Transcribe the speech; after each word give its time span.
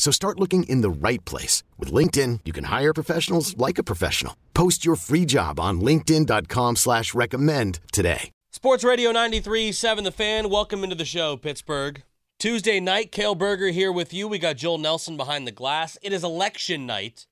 So 0.00 0.10
start 0.10 0.40
looking 0.40 0.62
in 0.62 0.80
the 0.80 0.88
right 0.88 1.22
place. 1.26 1.62
With 1.78 1.92
LinkedIn, 1.92 2.40
you 2.46 2.54
can 2.54 2.64
hire 2.64 2.94
professionals 2.94 3.54
like 3.58 3.76
a 3.76 3.82
professional. 3.82 4.34
Post 4.54 4.82
your 4.82 4.96
free 4.96 5.26
job 5.26 5.60
on 5.60 5.82
linkedin.com 5.82 6.76
slash 6.76 7.12
recommend 7.12 7.80
today. 7.92 8.30
Sports 8.50 8.82
Radio 8.82 9.12
93.7 9.12 10.04
The 10.04 10.10
Fan. 10.10 10.48
Welcome 10.48 10.84
into 10.84 10.96
the 10.96 11.04
show, 11.04 11.36
Pittsburgh. 11.36 12.02
Tuesday 12.38 12.80
night, 12.80 13.12
Cale 13.12 13.34
Berger 13.34 13.68
here 13.68 13.92
with 13.92 14.14
you. 14.14 14.26
We 14.26 14.38
got 14.38 14.56
Joel 14.56 14.78
Nelson 14.78 15.18
behind 15.18 15.46
the 15.46 15.52
glass. 15.52 15.98
It 16.00 16.14
is 16.14 16.24
election 16.24 16.86
night, 16.86 17.26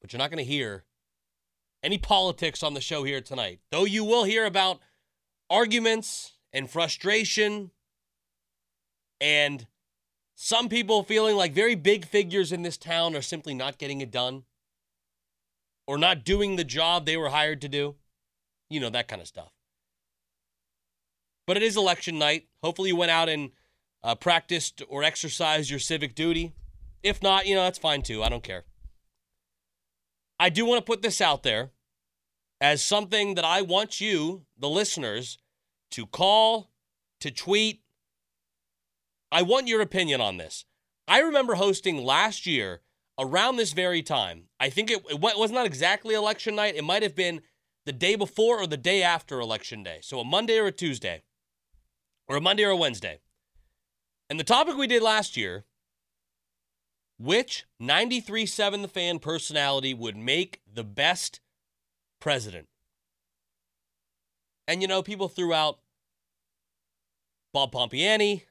but 0.00 0.10
you're 0.10 0.18
not 0.18 0.30
going 0.30 0.42
to 0.42 0.50
hear 0.50 0.84
any 1.82 1.98
politics 1.98 2.62
on 2.62 2.72
the 2.72 2.80
show 2.80 3.04
here 3.04 3.20
tonight. 3.20 3.60
Though 3.70 3.84
you 3.84 4.04
will 4.04 4.24
hear 4.24 4.46
about 4.46 4.80
arguments 5.50 6.32
and 6.50 6.70
frustration 6.70 7.72
and 9.20 9.66
some 10.34 10.68
people 10.68 11.02
feeling 11.02 11.36
like 11.36 11.52
very 11.52 11.74
big 11.74 12.06
figures 12.06 12.52
in 12.52 12.62
this 12.62 12.76
town 12.76 13.14
are 13.14 13.22
simply 13.22 13.54
not 13.54 13.78
getting 13.78 14.00
it 14.00 14.10
done 14.10 14.44
or 15.86 15.98
not 15.98 16.24
doing 16.24 16.56
the 16.56 16.64
job 16.64 17.06
they 17.06 17.16
were 17.16 17.28
hired 17.28 17.60
to 17.60 17.68
do. 17.68 17.94
You 18.68 18.80
know, 18.80 18.90
that 18.90 19.08
kind 19.08 19.22
of 19.22 19.28
stuff. 19.28 19.52
But 21.46 21.56
it 21.56 21.62
is 21.62 21.76
election 21.76 22.18
night. 22.18 22.48
Hopefully, 22.62 22.88
you 22.88 22.96
went 22.96 23.10
out 23.10 23.28
and 23.28 23.50
uh, 24.02 24.14
practiced 24.14 24.82
or 24.88 25.04
exercised 25.04 25.70
your 25.70 25.78
civic 25.78 26.14
duty. 26.14 26.54
If 27.02 27.22
not, 27.22 27.46
you 27.46 27.54
know, 27.54 27.62
that's 27.62 27.78
fine 27.78 28.02
too. 28.02 28.22
I 28.22 28.28
don't 28.28 28.42
care. 28.42 28.64
I 30.40 30.48
do 30.48 30.64
want 30.64 30.78
to 30.78 30.90
put 30.90 31.02
this 31.02 31.20
out 31.20 31.42
there 31.42 31.70
as 32.60 32.82
something 32.82 33.34
that 33.34 33.44
I 33.44 33.62
want 33.62 34.00
you, 34.00 34.46
the 34.58 34.68
listeners, 34.68 35.38
to 35.92 36.06
call, 36.06 36.70
to 37.20 37.30
tweet. 37.30 37.82
I 39.34 39.42
want 39.42 39.66
your 39.68 39.80
opinion 39.80 40.20
on 40.20 40.36
this. 40.36 40.64
I 41.08 41.18
remember 41.18 41.56
hosting 41.56 42.02
last 42.02 42.46
year 42.46 42.80
around 43.18 43.56
this 43.56 43.72
very 43.72 44.00
time. 44.02 44.44
I 44.60 44.70
think 44.70 44.90
it, 44.90 45.04
it 45.10 45.20
was 45.20 45.50
not 45.50 45.66
exactly 45.66 46.14
election 46.14 46.54
night. 46.54 46.76
It 46.76 46.84
might 46.84 47.02
have 47.02 47.16
been 47.16 47.42
the 47.84 47.92
day 47.92 48.14
before 48.14 48.60
or 48.60 48.66
the 48.66 48.76
day 48.76 49.02
after 49.02 49.40
election 49.40 49.82
day. 49.82 49.98
So 50.02 50.20
a 50.20 50.24
Monday 50.24 50.58
or 50.58 50.66
a 50.66 50.72
Tuesday, 50.72 51.24
or 52.28 52.36
a 52.36 52.40
Monday 52.40 52.64
or 52.64 52.70
a 52.70 52.76
Wednesday. 52.76 53.18
And 54.30 54.38
the 54.38 54.44
topic 54.44 54.76
we 54.76 54.86
did 54.86 55.02
last 55.02 55.36
year 55.36 55.64
which 57.18 57.64
93.7 57.80 58.82
The 58.82 58.88
Fan 58.88 59.18
personality 59.18 59.94
would 59.94 60.16
make 60.16 60.60
the 60.72 60.84
best 60.84 61.40
president? 62.20 62.68
And 64.66 64.80
you 64.80 64.88
know, 64.88 65.02
people 65.02 65.28
threw 65.28 65.52
out 65.52 65.78
Bob 67.52 67.72
Pompeani. 67.72 68.42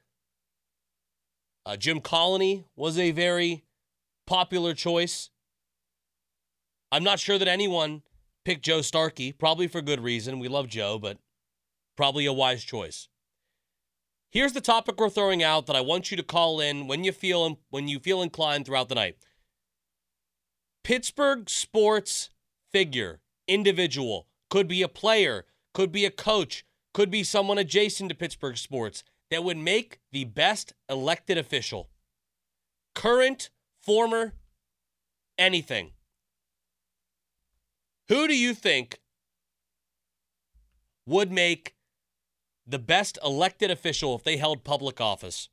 Uh, 1.66 1.76
Jim 1.76 2.00
Colony 2.00 2.66
was 2.76 2.98
a 2.98 3.10
very 3.10 3.64
popular 4.26 4.74
choice. 4.74 5.30
I'm 6.92 7.04
not 7.04 7.18
sure 7.18 7.38
that 7.38 7.48
anyone 7.48 8.02
picked 8.44 8.64
Joe 8.64 8.82
Starkey, 8.82 9.32
probably 9.32 9.66
for 9.66 9.80
good 9.80 10.00
reason. 10.00 10.38
We 10.38 10.48
love 10.48 10.68
Joe, 10.68 10.98
but 10.98 11.18
probably 11.96 12.26
a 12.26 12.32
wise 12.32 12.62
choice. 12.62 13.08
Here's 14.30 14.52
the 14.52 14.60
topic 14.60 14.98
we're 14.98 15.10
throwing 15.10 15.42
out 15.42 15.66
that 15.66 15.76
I 15.76 15.80
want 15.80 16.10
you 16.10 16.16
to 16.16 16.22
call 16.22 16.60
in 16.60 16.86
when 16.86 17.04
you 17.04 17.12
feel 17.12 17.60
when 17.70 17.88
you 17.88 17.98
feel 17.98 18.20
inclined 18.20 18.66
throughout 18.66 18.88
the 18.88 18.96
night. 18.96 19.16
Pittsburgh 20.82 21.48
sports 21.48 22.30
figure, 22.72 23.20
individual, 23.48 24.26
could 24.50 24.68
be 24.68 24.82
a 24.82 24.88
player, 24.88 25.46
could 25.72 25.92
be 25.92 26.04
a 26.04 26.10
coach, 26.10 26.64
could 26.92 27.10
be 27.10 27.22
someone 27.22 27.58
adjacent 27.58 28.08
to 28.10 28.14
Pittsburgh 28.14 28.58
sports 28.58 29.04
that 29.30 29.44
would 29.44 29.56
make 29.56 30.00
the 30.12 30.24
best 30.24 30.72
elected 30.88 31.38
official. 31.38 31.90
Current, 32.94 33.50
former, 33.82 34.34
anything. 35.38 35.92
Who 38.08 38.28
do 38.28 38.36
you 38.36 38.54
think 38.54 39.00
would 41.06 41.32
make 41.32 41.74
the 42.66 42.78
best 42.78 43.18
elected 43.24 43.70
official 43.70 44.14
if 44.14 44.24
they 44.24 44.36
held 44.36 44.64
public 44.64 45.00
office? 45.00 45.48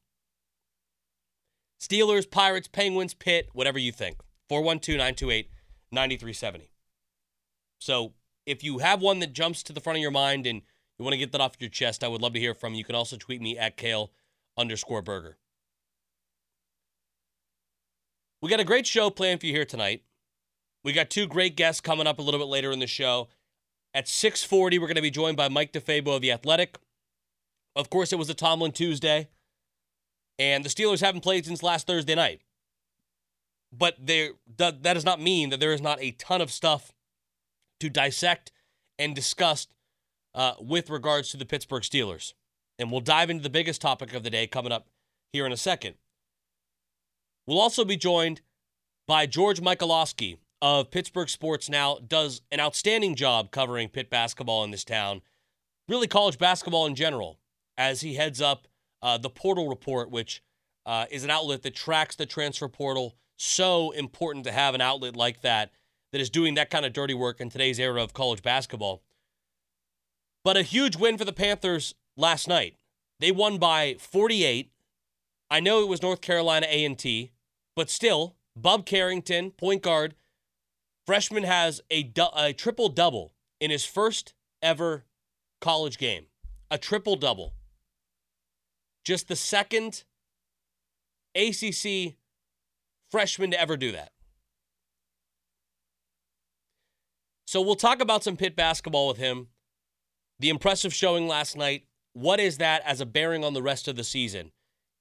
Steelers, 1.81 2.29
Pirates, 2.29 2.67
Penguins, 2.67 3.13
Pitt, 3.13 3.49
whatever 3.53 3.79
you 3.79 3.91
think. 3.91 4.17
412 4.49 4.97
928 4.97 5.49
9370. 5.91 6.71
So 7.79 8.13
if 8.45 8.63
you 8.63 8.79
have 8.79 9.01
one 9.01 9.19
that 9.19 9.33
jumps 9.33 9.63
to 9.63 9.73
the 9.73 9.79
front 9.79 9.97
of 9.97 10.01
your 10.01 10.11
mind 10.11 10.45
and 10.45 10.61
you 11.01 11.05
want 11.05 11.13
to 11.13 11.17
get 11.17 11.31
that 11.31 11.41
off 11.41 11.55
your 11.59 11.69
chest, 11.71 12.03
I 12.03 12.07
would 12.07 12.21
love 12.21 12.33
to 12.33 12.39
hear 12.39 12.53
from 12.53 12.73
you. 12.73 12.77
You 12.77 12.83
can 12.83 12.93
also 12.93 13.17
tweet 13.17 13.41
me 13.41 13.57
at 13.57 13.75
Cale 13.75 14.11
underscore 14.55 15.01
Berger. 15.01 15.35
We 18.39 18.51
got 18.51 18.59
a 18.59 18.63
great 18.63 18.85
show 18.85 19.09
planned 19.09 19.39
for 19.39 19.47
you 19.47 19.53
here 19.53 19.65
tonight. 19.65 20.03
We 20.83 20.93
got 20.93 21.09
two 21.09 21.25
great 21.25 21.55
guests 21.55 21.81
coming 21.81 22.05
up 22.05 22.19
a 22.19 22.21
little 22.21 22.39
bit 22.39 22.49
later 22.49 22.71
in 22.71 22.77
the 22.77 22.85
show. 22.85 23.29
At 23.95 24.05
6:40, 24.05 24.79
we're 24.79 24.85
going 24.85 24.95
to 24.95 25.01
be 25.01 25.09
joined 25.09 25.37
by 25.37 25.49
Mike 25.49 25.73
DeFabo 25.73 26.17
of 26.17 26.21
the 26.21 26.31
Athletic. 26.31 26.77
Of 27.75 27.89
course, 27.89 28.13
it 28.13 28.19
was 28.19 28.29
a 28.29 28.35
Tomlin 28.35 28.71
Tuesday, 28.71 29.29
and 30.37 30.63
the 30.63 30.69
Steelers 30.69 31.01
haven't 31.01 31.21
played 31.21 31.47
since 31.47 31.63
last 31.63 31.87
Thursday 31.87 32.13
night. 32.13 32.41
But 33.73 33.95
there, 33.99 34.33
that 34.57 34.83
does 34.83 35.05
not 35.05 35.19
mean 35.19 35.49
that 35.49 35.59
there 35.59 35.73
is 35.73 35.81
not 35.81 35.99
a 35.99 36.11
ton 36.11 36.41
of 36.41 36.51
stuff 36.51 36.91
to 37.79 37.89
dissect 37.89 38.51
and 38.99 39.15
discuss 39.15 39.67
uh, 40.33 40.53
with 40.59 40.89
regards 40.89 41.29
to 41.29 41.37
the 41.37 41.45
Pittsburgh 41.45 41.83
Steelers. 41.83 42.33
And 42.79 42.91
we'll 42.91 43.01
dive 43.01 43.29
into 43.29 43.43
the 43.43 43.49
biggest 43.49 43.81
topic 43.81 44.13
of 44.13 44.23
the 44.23 44.29
day 44.29 44.47
coming 44.47 44.71
up 44.71 44.87
here 45.31 45.45
in 45.45 45.51
a 45.51 45.57
second. 45.57 45.95
We'll 47.45 47.59
also 47.59 47.85
be 47.85 47.97
joined 47.97 48.41
by 49.07 49.25
George 49.25 49.59
Michalowski 49.61 50.37
of 50.61 50.91
Pittsburgh 50.91 51.29
Sports 51.29 51.69
Now, 51.69 51.97
does 52.07 52.41
an 52.51 52.59
outstanding 52.59 53.15
job 53.15 53.51
covering 53.51 53.89
Pitt 53.89 54.09
basketball 54.09 54.63
in 54.63 54.71
this 54.71 54.83
town, 54.83 55.21
really 55.87 56.07
college 56.07 56.37
basketball 56.37 56.85
in 56.85 56.95
general, 56.95 57.39
as 57.77 58.01
he 58.01 58.15
heads 58.15 58.41
up 58.41 58.67
uh, 59.01 59.17
the 59.17 59.29
Portal 59.29 59.67
Report, 59.67 60.11
which 60.11 60.43
uh, 60.85 61.05
is 61.09 61.23
an 61.23 61.31
outlet 61.31 61.63
that 61.63 61.75
tracks 61.75 62.15
the 62.15 62.25
transfer 62.25 62.67
portal. 62.67 63.15
So 63.37 63.91
important 63.91 64.45
to 64.45 64.51
have 64.51 64.75
an 64.75 64.81
outlet 64.81 65.15
like 65.15 65.41
that 65.41 65.71
that 66.11 66.21
is 66.21 66.29
doing 66.29 66.53
that 66.55 66.69
kind 66.69 66.85
of 66.85 66.93
dirty 66.93 67.15
work 67.15 67.41
in 67.41 67.49
today's 67.49 67.79
era 67.79 68.03
of 68.03 68.13
college 68.13 68.43
basketball. 68.43 69.01
But 70.43 70.57
a 70.57 70.63
huge 70.63 70.95
win 70.95 71.17
for 71.17 71.25
the 71.25 71.33
Panthers 71.33 71.95
last 72.17 72.47
night. 72.47 72.75
They 73.19 73.31
won 73.31 73.57
by 73.57 73.95
48. 73.99 74.71
I 75.49 75.59
know 75.59 75.81
it 75.81 75.87
was 75.87 76.01
North 76.01 76.21
Carolina 76.21 76.65
A&T, 76.69 77.31
but 77.75 77.89
still, 77.89 78.35
Bub 78.55 78.85
Carrington, 78.85 79.51
point 79.51 79.83
guard, 79.83 80.15
freshman 81.05 81.43
has 81.43 81.81
a, 81.89 82.03
du- 82.03 82.29
a 82.35 82.53
triple 82.53 82.89
double 82.89 83.33
in 83.59 83.69
his 83.69 83.85
first 83.85 84.33
ever 84.61 85.05
college 85.59 85.97
game. 85.97 86.25
A 86.71 86.77
triple 86.77 87.15
double. 87.15 87.53
Just 89.03 89.27
the 89.27 89.35
second 89.35 90.03
ACC 91.35 92.15
freshman 93.09 93.51
to 93.51 93.59
ever 93.59 93.77
do 93.77 93.91
that. 93.91 94.11
So 97.45 97.61
we'll 97.61 97.75
talk 97.75 98.01
about 98.01 98.23
some 98.23 98.37
Pitt 98.37 98.55
basketball 98.55 99.09
with 99.09 99.17
him 99.17 99.47
the 100.41 100.49
impressive 100.49 100.93
showing 100.93 101.27
last 101.27 101.55
night, 101.55 101.85
what 102.13 102.39
is 102.39 102.57
that 102.57 102.81
as 102.83 102.99
a 102.99 103.05
bearing 103.05 103.45
on 103.45 103.53
the 103.53 103.61
rest 103.61 103.87
of 103.87 103.95
the 103.95 104.03
season? 104.03 104.51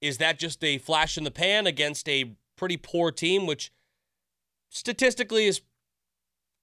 Is 0.00 0.18
that 0.18 0.38
just 0.38 0.62
a 0.62 0.78
flash 0.78 1.18
in 1.18 1.24
the 1.24 1.30
pan 1.30 1.66
against 1.66 2.08
a 2.08 2.36
pretty 2.56 2.76
poor 2.76 3.10
team, 3.10 3.46
which 3.46 3.72
statistically 4.68 5.46
is 5.46 5.62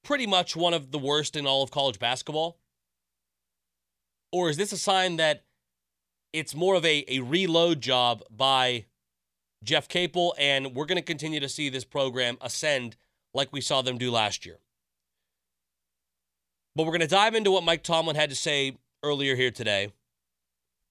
pretty 0.04 0.28
much 0.28 0.56
one 0.56 0.74
of 0.74 0.92
the 0.92 1.00
worst 1.00 1.36
in 1.36 1.48
all 1.48 1.64
of 1.64 1.72
college 1.72 2.00
basketball? 2.00 2.60
Or 4.32 4.50
is 4.50 4.58
this 4.58 4.72
a 4.72 4.78
sign 4.78 5.18
that 5.18 5.44
it's 6.32 6.54
more 6.54 6.76
of 6.76 6.86
a, 6.86 7.04
a 7.08 7.20
reload 7.22 7.82
job 7.82 8.22
by 8.30 8.86
Jeff 9.64 9.88
Capel, 9.88 10.36
and 10.38 10.76
we're 10.76 10.86
going 10.86 10.98
to 10.98 11.02
continue 11.02 11.40
to 11.40 11.50
see 11.50 11.70
this 11.70 11.84
program 11.84 12.38
ascend 12.42 12.96
like 13.34 13.52
we 13.52 13.62
saw 13.62 13.82
them 13.82 13.98
do 13.98 14.12
last 14.12 14.46
year? 14.46 14.60
But 16.78 16.86
we're 16.86 16.92
going 16.92 17.02
to 17.02 17.08
dive 17.08 17.34
into 17.34 17.50
what 17.50 17.64
Mike 17.64 17.82
Tomlin 17.82 18.16
had 18.16 18.30
to 18.30 18.36
say 18.36 18.78
earlier 19.02 19.36
here 19.36 19.50
today. 19.50 19.92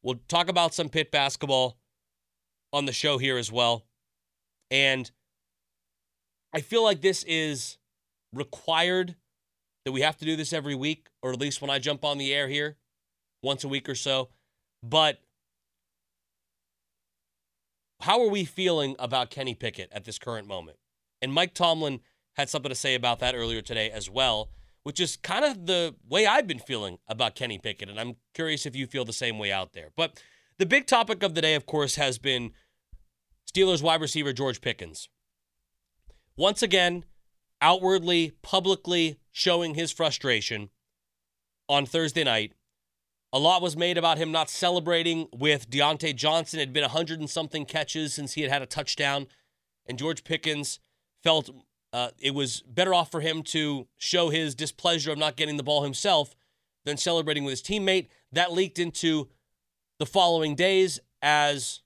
We'll 0.03 0.19
talk 0.27 0.49
about 0.49 0.75
some 0.75 0.89
Pitt 0.89 1.13
basketball 1.13 1.79
on 2.73 2.87
the 2.87 2.93
show 2.93 3.19
here 3.19 3.39
as 3.39 3.53
well. 3.53 3.87
And 4.69 5.09
I 6.53 6.61
feel 6.61 6.83
like 6.83 7.03
this 7.03 7.23
is 7.23 7.79
required 8.33 9.15
that 9.85 9.93
we 9.93 10.01
have 10.01 10.17
to 10.17 10.25
do 10.25 10.35
this 10.35 10.53
every 10.53 10.75
week, 10.75 11.07
or 11.23 11.31
at 11.31 11.41
least 11.41 11.63
when 11.63 11.71
I 11.71 11.79
jump 11.79 12.05
on 12.05 12.19
the 12.19 12.35
air 12.35 12.49
here 12.49 12.79
once 13.45 13.63
a 13.63 13.69
week 13.69 13.89
or 13.89 13.95
so. 13.95 14.31
But 14.83 15.21
how 18.01 18.21
are 18.23 18.29
we 18.29 18.45
feeling 18.45 18.97
about 18.99 19.31
Kenny 19.31 19.55
Pickett 19.55 19.93
at 19.93 20.05
this 20.05 20.19
current 20.19 20.49
moment? 20.49 20.79
And 21.23 21.33
Mike 21.33 21.55
Tomlin 21.55 22.01
had 22.35 22.49
something 22.49 22.71
to 22.71 22.75
say 22.75 22.97
about 22.97 23.21
that 23.21 23.37
earlier 23.37 23.63
today 23.63 23.89
as 23.89 24.11
well, 24.11 24.51
which 24.87 25.01
is 25.01 25.17
kind 25.17 25.45
of 25.45 25.67
the 25.67 25.97
way 26.09 26.27
I've 26.27 26.47
been 26.47 26.61
feeling 26.61 26.99
about 27.09 27.35
Kenny 27.35 27.59
Pickett. 27.59 27.89
And 27.89 27.99
I'm 27.99 28.15
curious 28.35 28.67
if 28.67 28.77
you 28.77 28.87
feel 28.87 29.05
the 29.05 29.13
same 29.13 29.37
way 29.37 29.51
out 29.51 29.73
there. 29.73 29.89
But 29.97 30.23
the 30.59 30.65
big 30.65 30.87
topic 30.87 31.25
of 31.25 31.35
the 31.35 31.43
day, 31.43 31.57
of 31.57 31.67
course, 31.67 31.97
has 31.97 32.19
been 32.19 32.53
Steelers 33.53 33.83
wide 33.83 34.01
receiver 34.01 34.33
George 34.33 34.61
Pickens. 34.61 35.09
Once 36.37 36.63
again, 36.63 37.05
outwardly, 37.61 38.35
publicly 38.43 39.19
showing 39.33 39.75
his 39.75 39.91
frustration 39.91 40.71
on 41.69 41.85
Thursday 41.85 42.23
night 42.23 42.53
a 43.33 43.41
lot 43.41 43.63
was 43.63 43.77
made 43.77 43.99
about 43.99 44.19
him 44.19 44.31
not 44.31 44.49
celebrating 44.49 45.27
with 45.33 45.69
Diontae 45.69 46.15
Johnson. 46.15 46.61
It 46.61 46.67
had 46.67 46.73
been 46.73 46.85
a 46.85 46.89
hundred 46.89 47.19
and 47.19 47.29
something 47.29 47.67
catches 47.67 48.15
since 48.15 48.35
he 48.35 48.43
had 48.43 48.53
had 48.53 48.63
a 48.63 48.67
touchdown, 48.67 49.27
and 49.85 49.99
George 49.99 50.23
Pickens 50.23 50.79
felt 51.25 51.51
uh, 51.93 52.11
it 52.19 52.35
was 52.35 52.63
better 52.63 52.93
off 52.93 53.11
for 53.11 53.21
him 53.21 53.43
to 53.43 53.87
show 53.97 54.29
his 54.29 54.55
displeasure 54.55 55.13
of 55.13 55.19
not 55.19 55.37
getting 55.37 55.57
the 55.57 55.63
ball 55.63 55.83
himself 55.83 56.35
than 56.85 56.97
celebrating 56.97 57.45
with 57.45 57.53
his 57.53 57.63
teammate. 57.63 58.09
That 58.33 58.53
leaked 58.53 58.79
into 58.79 59.29
the 59.99 60.07
following 60.07 60.55
days 60.55 61.01
as 61.23 61.81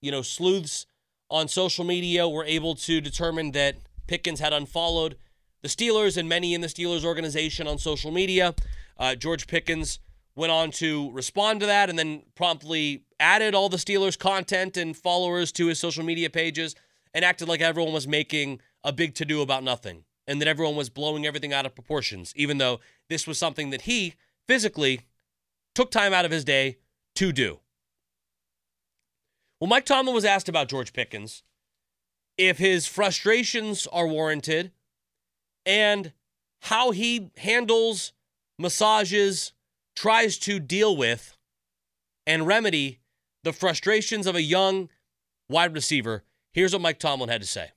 you 0.00 0.10
know 0.10 0.22
sleuths 0.22 0.86
on 1.30 1.48
social 1.48 1.84
media 1.84 2.28
were 2.28 2.44
able 2.44 2.74
to 2.74 3.00
determine 3.00 3.52
that 3.52 3.76
Pickens 4.06 4.40
had 4.40 4.52
unfollowed 4.52 5.16
the 5.62 5.68
Steelers 5.68 6.16
and 6.16 6.28
many 6.28 6.54
in 6.54 6.60
the 6.60 6.66
Steelers 6.66 7.04
organization 7.04 7.66
on 7.66 7.78
social 7.78 8.10
media. 8.10 8.54
Uh, 8.98 9.14
George 9.14 9.46
Pickens 9.46 9.98
went 10.36 10.52
on 10.52 10.70
to 10.70 11.10
respond 11.12 11.60
to 11.60 11.66
that 11.66 11.88
and 11.88 11.98
then 11.98 12.22
promptly 12.34 13.04
added 13.18 13.54
all 13.54 13.68
the 13.68 13.76
Steelers 13.76 14.18
content 14.18 14.76
and 14.76 14.96
followers 14.96 15.50
to 15.52 15.66
his 15.66 15.78
social 15.78 16.04
media 16.04 16.28
pages 16.28 16.74
and 17.14 17.24
acted 17.24 17.48
like 17.48 17.60
everyone 17.60 17.92
was 17.92 18.06
making 18.06 18.60
a 18.84 18.92
big 18.92 19.14
to 19.16 19.24
do 19.24 19.40
about 19.40 19.64
nothing 19.64 20.04
and 20.26 20.40
that 20.40 20.48
everyone 20.48 20.76
was 20.76 20.90
blowing 20.90 21.26
everything 21.26 21.52
out 21.52 21.66
of 21.66 21.74
proportions, 21.74 22.32
even 22.36 22.58
though 22.58 22.80
this 23.08 23.26
was 23.26 23.38
something 23.38 23.70
that 23.70 23.82
he 23.82 24.14
physically 24.46 25.00
took 25.74 25.90
time 25.90 26.12
out 26.12 26.24
of 26.24 26.30
his 26.30 26.44
day 26.44 26.78
to 27.16 27.32
do. 27.32 27.60
Well, 29.60 29.68
Mike 29.68 29.84
Tomlin 29.84 30.14
was 30.14 30.24
asked 30.24 30.48
about 30.48 30.68
George 30.68 30.92
Pickens, 30.92 31.42
if 32.36 32.58
his 32.58 32.86
frustrations 32.86 33.86
are 33.88 34.06
warranted, 34.06 34.72
and 35.64 36.12
how 36.62 36.90
he 36.90 37.30
handles 37.38 38.12
massages 38.58 39.52
tries 39.94 40.38
to 40.38 40.58
deal 40.58 40.96
with 40.96 41.36
and 42.26 42.46
remedy 42.46 43.00
the 43.44 43.52
frustrations 43.52 44.26
of 44.26 44.34
a 44.34 44.42
young 44.42 44.88
wide 45.48 45.74
receiver. 45.74 46.24
Here's 46.52 46.72
what 46.72 46.82
Mike 46.82 46.98
Tomlin 46.98 47.28
had 47.28 47.40
to 47.40 47.46
say. 47.46 47.70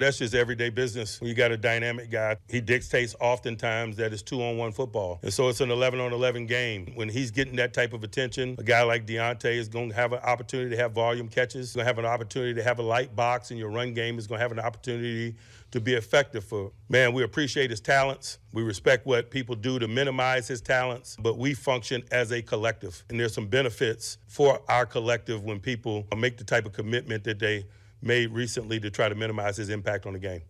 That's 0.00 0.18
just 0.18 0.32
everyday 0.32 0.70
business. 0.70 1.18
You 1.20 1.34
got 1.34 1.50
a 1.50 1.56
dynamic 1.56 2.08
guy, 2.08 2.36
he 2.48 2.60
dictates 2.60 3.16
oftentimes 3.20 3.96
that 3.96 4.12
it's 4.12 4.22
two 4.22 4.40
on 4.40 4.56
one 4.56 4.70
football. 4.70 5.18
And 5.24 5.34
so 5.34 5.48
it's 5.48 5.60
an 5.60 5.72
11 5.72 5.98
on 5.98 6.12
11 6.12 6.46
game. 6.46 6.92
When 6.94 7.08
he's 7.08 7.32
getting 7.32 7.56
that 7.56 7.74
type 7.74 7.92
of 7.92 8.04
attention, 8.04 8.54
a 8.58 8.62
guy 8.62 8.82
like 8.82 9.08
Diontae 9.08 9.56
is 9.56 9.68
going 9.68 9.88
to 9.88 9.96
have 9.96 10.12
an 10.12 10.20
opportunity 10.20 10.70
to 10.70 10.76
have 10.76 10.92
volume 10.92 11.26
catches, 11.26 11.74
going 11.74 11.84
to 11.84 11.88
have 11.88 11.98
an 11.98 12.04
opportunity 12.04 12.54
to 12.54 12.62
have 12.62 12.78
a 12.78 12.82
light 12.82 13.16
box, 13.16 13.50
and 13.50 13.58
your 13.58 13.70
run 13.70 13.92
game 13.92 14.18
is 14.18 14.28
going 14.28 14.38
to 14.38 14.42
have 14.42 14.52
an 14.52 14.60
opportunity 14.60 15.34
to 15.72 15.80
be 15.80 15.94
effective 15.94 16.44
for. 16.44 16.70
Man, 16.88 17.12
we 17.12 17.24
appreciate 17.24 17.70
his 17.70 17.80
talents. 17.80 18.38
We 18.52 18.62
respect 18.62 19.04
what 19.04 19.32
people 19.32 19.56
do 19.56 19.80
to 19.80 19.88
minimize 19.88 20.46
his 20.46 20.60
talents, 20.60 21.16
but 21.18 21.38
we 21.38 21.54
function 21.54 22.04
as 22.12 22.30
a 22.30 22.40
collective. 22.40 23.02
And 23.10 23.18
there's 23.18 23.34
some 23.34 23.48
benefits 23.48 24.18
for 24.28 24.60
our 24.68 24.86
collective 24.86 25.42
when 25.42 25.58
people 25.58 26.06
make 26.16 26.36
the 26.36 26.44
type 26.44 26.66
of 26.66 26.72
commitment 26.72 27.24
that 27.24 27.40
they 27.40 27.66
made 28.00 28.32
recently 28.32 28.80
to 28.80 28.90
try 28.90 29.08
to 29.08 29.14
minimize 29.14 29.56
his 29.56 29.68
impact 29.68 30.06
on 30.06 30.12
the 30.12 30.18
game. 30.18 30.42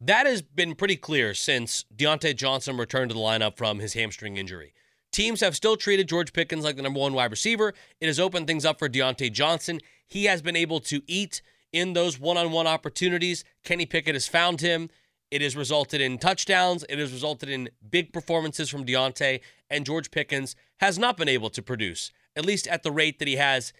That 0.00 0.26
has 0.26 0.42
been 0.42 0.74
pretty 0.74 0.96
clear 0.96 1.32
since 1.32 1.84
Diontae 1.94 2.36
Johnson 2.36 2.76
returned 2.76 3.10
to 3.10 3.14
the 3.14 3.20
lineup 3.20 3.56
from 3.56 3.78
his 3.78 3.94
hamstring 3.94 4.36
injury. 4.36 4.74
Teams 5.10 5.40
have 5.40 5.56
still 5.56 5.76
treated 5.76 6.08
George 6.08 6.32
Pickens 6.32 6.64
like 6.64 6.76
the 6.76 6.82
number 6.82 7.00
one 7.00 7.14
wide 7.14 7.30
receiver. 7.30 7.72
It 8.00 8.06
has 8.06 8.20
opened 8.20 8.46
things 8.46 8.66
up 8.66 8.78
for 8.78 8.88
Diontae 8.88 9.32
Johnson. 9.32 9.80
He 10.06 10.24
has 10.24 10.42
been 10.42 10.56
able 10.56 10.80
to 10.80 11.00
eat 11.06 11.40
in 11.72 11.94
those 11.94 12.20
one 12.20 12.36
on 12.36 12.52
one 12.52 12.66
opportunities. 12.66 13.42
Kenny 13.64 13.86
Pickett 13.86 14.14
has 14.14 14.28
found 14.28 14.60
him. 14.60 14.90
It 15.30 15.40
has 15.40 15.56
resulted 15.56 16.00
in 16.00 16.18
touchdowns. 16.18 16.84
It 16.88 16.98
has 16.98 17.12
resulted 17.12 17.48
in 17.48 17.70
big 17.88 18.12
performances 18.12 18.68
from 18.68 18.84
Diontae. 18.84 19.40
And 19.70 19.86
George 19.86 20.10
Pickens 20.10 20.54
has 20.80 20.98
not 20.98 21.16
been 21.16 21.28
able 21.28 21.50
to 21.50 21.62
produce, 21.62 22.12
at 22.36 22.44
least 22.44 22.68
at 22.68 22.82
the 22.82 22.92
rate 22.92 23.18
that 23.18 23.28
he 23.28 23.36
has 23.36 23.72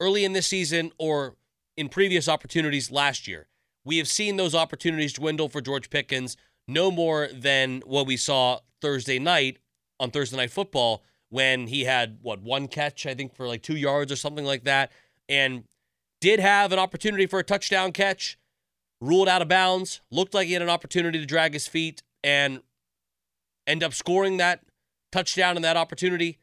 early 0.00 0.24
in 0.24 0.32
this 0.32 0.46
season 0.46 0.92
or 0.98 1.36
in 1.78 1.88
previous 1.88 2.28
opportunities 2.28 2.90
last 2.90 3.28
year. 3.28 3.46
We 3.84 3.98
have 3.98 4.08
seen 4.08 4.36
those 4.36 4.52
opportunities 4.52 5.12
dwindle 5.12 5.48
for 5.48 5.60
George 5.60 5.90
Pickens 5.90 6.36
no 6.66 6.90
more 6.90 7.28
than 7.32 7.82
what 7.86 8.04
we 8.04 8.16
saw 8.16 8.58
Thursday 8.82 9.20
night 9.20 9.58
on 10.00 10.10
Thursday 10.10 10.36
Night 10.36 10.50
Football 10.50 11.04
when 11.28 11.68
he 11.68 11.84
had, 11.84 12.18
what, 12.20 12.42
one 12.42 12.66
catch, 12.66 13.06
I 13.06 13.14
think, 13.14 13.32
for 13.32 13.46
like 13.46 13.62
two 13.62 13.76
yards 13.76 14.10
or 14.10 14.16
something 14.16 14.44
like 14.44 14.64
that, 14.64 14.90
and 15.28 15.64
did 16.20 16.40
have 16.40 16.72
an 16.72 16.80
opportunity 16.80 17.26
for 17.26 17.38
a 17.38 17.44
touchdown 17.44 17.92
catch, 17.92 18.36
ruled 19.00 19.28
out 19.28 19.40
of 19.40 19.46
bounds, 19.46 20.00
looked 20.10 20.34
like 20.34 20.48
he 20.48 20.54
had 20.54 20.62
an 20.62 20.68
opportunity 20.68 21.20
to 21.20 21.26
drag 21.26 21.52
his 21.52 21.68
feet, 21.68 22.02
and 22.24 22.60
end 23.68 23.84
up 23.84 23.94
scoring 23.94 24.38
that 24.38 24.62
touchdown 25.12 25.54
in 25.54 25.62
that 25.62 25.76
opportunity. 25.76 26.38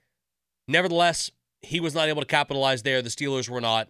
Nevertheless, 0.69 1.29
he 1.61 1.81
was 1.81 1.93
not 1.93 2.07
able 2.07 2.21
to 2.21 2.27
capitalize 2.27 2.83
there. 2.83 3.01
The 3.01 3.09
Steelers 3.09 3.49
were 3.49 3.59
not. 3.59 3.89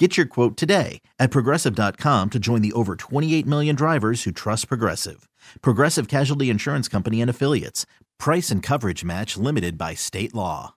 Get 0.00 0.16
your 0.16 0.26
quote 0.26 0.56
today 0.56 1.00
at 1.20 1.30
progressive.com 1.30 2.30
to 2.30 2.38
join 2.40 2.62
the 2.62 2.72
over 2.72 2.96
28 2.96 3.46
million 3.46 3.76
drivers 3.76 4.24
who 4.24 4.32
trust 4.32 4.66
Progressive. 4.68 5.28
Progressive 5.62 6.08
Casualty 6.08 6.50
Insurance 6.50 6.88
Company 6.88 7.20
and 7.20 7.30
Affiliates. 7.30 7.86
Price 8.18 8.50
and 8.50 8.60
coverage 8.60 9.04
match 9.04 9.36
limited 9.36 9.78
by 9.78 9.94
state 9.94 10.34
law. 10.34 10.74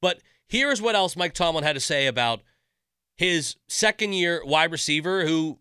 But 0.00 0.20
here's 0.48 0.80
what 0.80 0.94
else 0.94 1.14
Mike 1.14 1.34
Tomlin 1.34 1.64
had 1.64 1.74
to 1.74 1.80
say 1.80 2.06
about 2.06 2.40
his 3.18 3.56
second 3.68 4.14
year 4.14 4.42
wide 4.44 4.72
receiver 4.72 5.26
who 5.26 5.58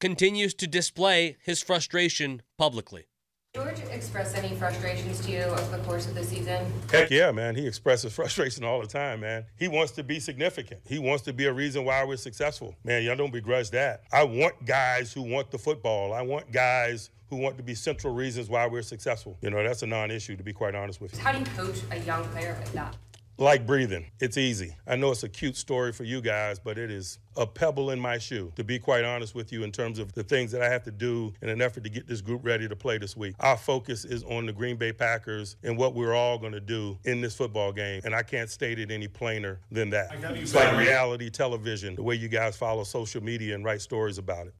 continues 0.00 0.54
to 0.54 0.66
display 0.66 1.36
his 1.44 1.62
frustration 1.62 2.42
publicly. 2.58 3.06
George 3.54 3.78
express 3.92 4.34
any 4.34 4.52
frustrations 4.56 5.20
to 5.20 5.30
you 5.30 5.42
over 5.42 5.76
the 5.76 5.82
course 5.84 6.08
of 6.08 6.16
the 6.16 6.24
season? 6.24 6.66
Heck 6.90 7.08
yeah, 7.08 7.30
man. 7.30 7.54
He 7.54 7.64
expresses 7.64 8.12
frustration 8.16 8.64
all 8.64 8.80
the 8.80 8.86
time, 8.88 9.20
man. 9.20 9.44
He 9.56 9.68
wants 9.68 9.92
to 9.92 10.02
be 10.02 10.18
significant. 10.18 10.80
He 10.84 10.98
wants 10.98 11.22
to 11.22 11.32
be 11.32 11.44
a 11.44 11.52
reason 11.52 11.84
why 11.84 12.02
we're 12.02 12.16
successful. 12.16 12.74
Man, 12.82 13.04
y'all 13.04 13.14
don't 13.14 13.32
begrudge 13.32 13.70
that. 13.70 14.02
I 14.12 14.24
want 14.24 14.66
guys 14.66 15.12
who 15.12 15.22
want 15.22 15.52
the 15.52 15.58
football. 15.58 16.12
I 16.12 16.22
want 16.22 16.50
guys 16.50 17.10
who 17.30 17.36
want 17.36 17.56
to 17.58 17.62
be 17.62 17.76
central 17.76 18.12
reasons 18.12 18.48
why 18.48 18.66
we're 18.66 18.82
successful. 18.82 19.38
You 19.40 19.50
know, 19.50 19.62
that's 19.62 19.84
a 19.84 19.86
non 19.86 20.10
issue, 20.10 20.34
to 20.34 20.42
be 20.42 20.52
quite 20.52 20.74
honest 20.74 21.00
with 21.00 21.14
you. 21.14 21.20
How 21.20 21.30
do 21.30 21.38
you 21.38 21.46
coach 21.56 21.78
a 21.92 21.98
young 22.00 22.24
player 22.30 22.56
like 22.58 22.72
that? 22.72 22.96
Like 23.36 23.66
breathing. 23.66 24.12
It's 24.20 24.36
easy. 24.36 24.76
I 24.86 24.94
know 24.94 25.10
it's 25.10 25.24
a 25.24 25.28
cute 25.28 25.56
story 25.56 25.92
for 25.92 26.04
you 26.04 26.20
guys, 26.20 26.60
but 26.60 26.78
it 26.78 26.88
is 26.88 27.18
a 27.36 27.44
pebble 27.44 27.90
in 27.90 27.98
my 27.98 28.16
shoe, 28.16 28.52
to 28.54 28.62
be 28.62 28.78
quite 28.78 29.04
honest 29.04 29.34
with 29.34 29.50
you, 29.50 29.64
in 29.64 29.72
terms 29.72 29.98
of 29.98 30.12
the 30.12 30.22
things 30.22 30.52
that 30.52 30.62
I 30.62 30.68
have 30.68 30.84
to 30.84 30.92
do 30.92 31.32
in 31.42 31.48
an 31.48 31.60
effort 31.60 31.82
to 31.82 31.90
get 31.90 32.06
this 32.06 32.20
group 32.20 32.44
ready 32.44 32.68
to 32.68 32.76
play 32.76 32.96
this 32.96 33.16
week. 33.16 33.34
Our 33.40 33.56
focus 33.56 34.04
is 34.04 34.22
on 34.22 34.46
the 34.46 34.52
Green 34.52 34.76
Bay 34.76 34.92
Packers 34.92 35.56
and 35.64 35.76
what 35.76 35.94
we're 35.94 36.14
all 36.14 36.38
going 36.38 36.52
to 36.52 36.60
do 36.60 36.96
in 37.04 37.20
this 37.20 37.34
football 37.34 37.72
game. 37.72 38.02
And 38.04 38.14
I 38.14 38.22
can't 38.22 38.48
state 38.48 38.78
it 38.78 38.92
any 38.92 39.08
plainer 39.08 39.58
than 39.68 39.90
that. 39.90 40.10
It's 40.36 40.54
like 40.54 40.76
reality 40.76 41.28
television, 41.28 41.96
the 41.96 42.04
way 42.04 42.14
you 42.14 42.28
guys 42.28 42.56
follow 42.56 42.84
social 42.84 43.20
media 43.20 43.56
and 43.56 43.64
write 43.64 43.80
stories 43.80 44.16
about 44.16 44.46
it. 44.46 44.54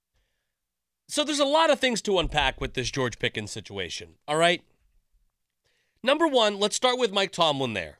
So 1.06 1.22
there's 1.22 1.38
a 1.38 1.44
lot 1.44 1.70
of 1.70 1.78
things 1.78 2.02
to 2.02 2.18
unpack 2.18 2.60
with 2.60 2.74
this 2.74 2.90
George 2.90 3.20
Pickens 3.20 3.52
situation, 3.52 4.14
all 4.26 4.36
right? 4.36 4.62
Number 6.02 6.26
one, 6.26 6.58
let's 6.58 6.74
start 6.74 6.98
with 6.98 7.12
Mike 7.12 7.30
Tomlin 7.30 7.74
there. 7.74 7.98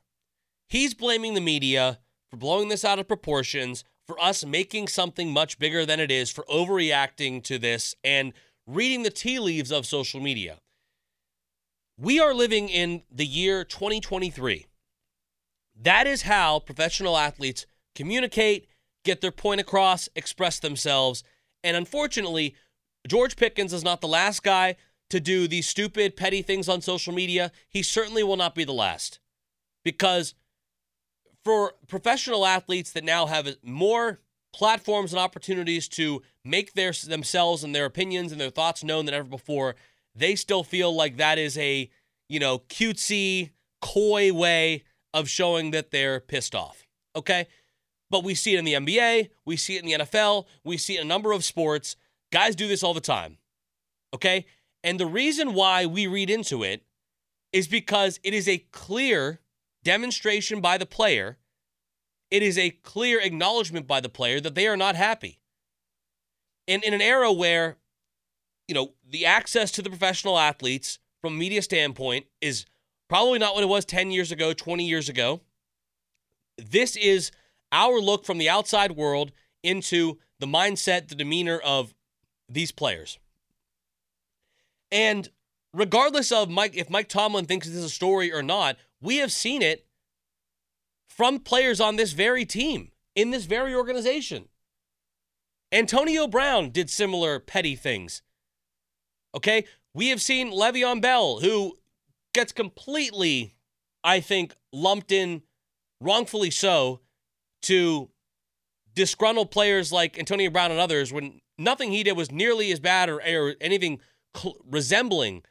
He's 0.68 0.94
blaming 0.94 1.34
the 1.34 1.40
media 1.40 1.98
for 2.30 2.36
blowing 2.36 2.68
this 2.68 2.84
out 2.84 2.98
of 2.98 3.08
proportions, 3.08 3.84
for 4.06 4.20
us 4.20 4.44
making 4.44 4.88
something 4.88 5.30
much 5.32 5.58
bigger 5.58 5.86
than 5.86 6.00
it 6.00 6.10
is, 6.10 6.30
for 6.30 6.44
overreacting 6.44 7.42
to 7.44 7.58
this 7.58 7.94
and 8.02 8.32
reading 8.66 9.02
the 9.02 9.10
tea 9.10 9.38
leaves 9.38 9.70
of 9.70 9.86
social 9.86 10.20
media. 10.20 10.58
We 11.98 12.18
are 12.18 12.34
living 12.34 12.68
in 12.68 13.02
the 13.10 13.26
year 13.26 13.64
2023. 13.64 14.66
That 15.80 16.06
is 16.06 16.22
how 16.22 16.58
professional 16.58 17.16
athletes 17.16 17.66
communicate, 17.94 18.66
get 19.04 19.20
their 19.20 19.30
point 19.30 19.60
across, 19.60 20.08
express 20.16 20.58
themselves. 20.58 21.22
And 21.62 21.76
unfortunately, 21.76 22.56
George 23.06 23.36
Pickens 23.36 23.72
is 23.72 23.84
not 23.84 24.00
the 24.00 24.08
last 24.08 24.42
guy 24.42 24.76
to 25.10 25.20
do 25.20 25.46
these 25.46 25.68
stupid, 25.68 26.16
petty 26.16 26.42
things 26.42 26.68
on 26.68 26.80
social 26.80 27.12
media. 27.12 27.52
He 27.68 27.82
certainly 27.82 28.22
will 28.22 28.36
not 28.36 28.54
be 28.54 28.64
the 28.64 28.72
last. 28.72 29.20
Because 29.84 30.34
for 31.44 31.74
professional 31.86 32.46
athletes 32.46 32.92
that 32.92 33.04
now 33.04 33.26
have 33.26 33.48
more 33.62 34.20
platforms 34.52 35.12
and 35.12 35.20
opportunities 35.20 35.88
to 35.88 36.22
make 36.44 36.74
their 36.74 36.92
themselves 36.92 37.64
and 37.64 37.74
their 37.74 37.84
opinions 37.84 38.32
and 38.32 38.40
their 38.40 38.50
thoughts 38.50 38.84
known 38.84 39.04
than 39.04 39.14
ever 39.14 39.28
before, 39.28 39.74
they 40.14 40.36
still 40.36 40.62
feel 40.62 40.94
like 40.94 41.16
that 41.16 41.38
is 41.38 41.58
a, 41.58 41.90
you 42.28 42.38
know, 42.38 42.60
cutesy, 42.60 43.50
coy 43.82 44.32
way 44.32 44.84
of 45.12 45.28
showing 45.28 45.72
that 45.72 45.90
they're 45.90 46.20
pissed 46.20 46.54
off. 46.54 46.86
Okay? 47.16 47.46
But 48.10 48.24
we 48.24 48.34
see 48.34 48.54
it 48.54 48.58
in 48.58 48.64
the 48.64 48.74
NBA, 48.74 49.30
we 49.44 49.56
see 49.56 49.76
it 49.76 49.82
in 49.82 49.86
the 49.86 50.04
NFL, 50.04 50.46
we 50.62 50.76
see 50.76 50.96
it 50.96 51.00
in 51.00 51.06
a 51.06 51.08
number 51.08 51.32
of 51.32 51.44
sports. 51.44 51.96
Guys 52.32 52.54
do 52.54 52.68
this 52.68 52.82
all 52.82 52.94
the 52.94 53.00
time. 53.00 53.38
Okay? 54.14 54.46
And 54.84 55.00
the 55.00 55.06
reason 55.06 55.54
why 55.54 55.86
we 55.86 56.06
read 56.06 56.30
into 56.30 56.62
it 56.62 56.84
is 57.52 57.66
because 57.66 58.20
it 58.22 58.34
is 58.34 58.48
a 58.48 58.58
clear 58.70 59.40
demonstration 59.84 60.60
by 60.60 60.76
the 60.76 60.86
player, 60.86 61.38
it 62.30 62.42
is 62.42 62.58
a 62.58 62.70
clear 62.70 63.20
acknowledgement 63.20 63.86
by 63.86 64.00
the 64.00 64.08
player 64.08 64.40
that 64.40 64.56
they 64.56 64.66
are 64.66 64.76
not 64.76 64.96
happy. 64.96 65.38
And 66.66 66.82
in 66.82 66.94
an 66.94 67.00
era 67.00 67.32
where, 67.32 67.76
you 68.66 68.74
know, 68.74 68.94
the 69.08 69.26
access 69.26 69.70
to 69.72 69.82
the 69.82 69.90
professional 69.90 70.38
athletes 70.38 70.98
from 71.20 71.38
media 71.38 71.62
standpoint 71.62 72.26
is 72.40 72.66
probably 73.08 73.38
not 73.38 73.54
what 73.54 73.62
it 73.62 73.68
was 73.68 73.84
10 73.84 74.10
years 74.10 74.32
ago, 74.32 74.52
20 74.52 74.84
years 74.84 75.08
ago, 75.08 75.42
this 76.58 76.96
is 76.96 77.30
our 77.70 78.00
look 78.00 78.24
from 78.24 78.38
the 78.38 78.48
outside 78.48 78.92
world 78.92 79.32
into 79.62 80.18
the 80.40 80.46
mindset, 80.46 81.08
the 81.08 81.14
demeanor 81.14 81.58
of 81.58 81.94
these 82.48 82.72
players. 82.72 83.18
And 84.90 85.28
regardless 85.72 86.32
of 86.32 86.48
Mike, 86.48 86.76
if 86.76 86.88
Mike 86.88 87.08
Tomlin 87.08 87.46
thinks 87.46 87.66
this 87.66 87.76
is 87.76 87.84
a 87.84 87.90
story 87.90 88.32
or 88.32 88.42
not, 88.42 88.76
we 89.04 89.18
have 89.18 89.30
seen 89.30 89.60
it 89.60 89.86
from 91.08 91.38
players 91.38 91.78
on 91.78 91.96
this 91.96 92.12
very 92.12 92.46
team, 92.46 92.90
in 93.14 93.30
this 93.30 93.44
very 93.44 93.74
organization. 93.74 94.48
Antonio 95.70 96.26
Brown 96.26 96.70
did 96.70 96.88
similar 96.88 97.38
petty 97.38 97.76
things. 97.76 98.22
Okay? 99.34 99.66
We 99.92 100.08
have 100.08 100.22
seen 100.22 100.50
Le'Veon 100.50 101.02
Bell, 101.02 101.40
who 101.40 101.78
gets 102.32 102.50
completely, 102.50 103.54
I 104.02 104.20
think, 104.20 104.54
lumped 104.72 105.12
in, 105.12 105.42
wrongfully 106.00 106.50
so, 106.50 107.00
to 107.62 108.08
disgruntled 108.94 109.50
players 109.50 109.92
like 109.92 110.18
Antonio 110.18 110.48
Brown 110.48 110.70
and 110.70 110.80
others 110.80 111.12
when 111.12 111.42
nothing 111.58 111.92
he 111.92 112.04
did 112.04 112.16
was 112.16 112.32
nearly 112.32 112.72
as 112.72 112.80
bad 112.80 113.10
or, 113.10 113.16
or 113.18 113.54
anything 113.60 114.00
cl- 114.34 114.56
resembling 114.64 115.42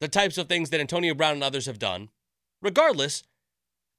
the 0.00 0.08
types 0.08 0.38
of 0.38 0.48
things 0.48 0.70
that 0.70 0.80
Antonio 0.80 1.14
Brown 1.14 1.34
and 1.34 1.44
others 1.44 1.66
have 1.66 1.78
done. 1.80 2.10
Regardless, 2.64 3.22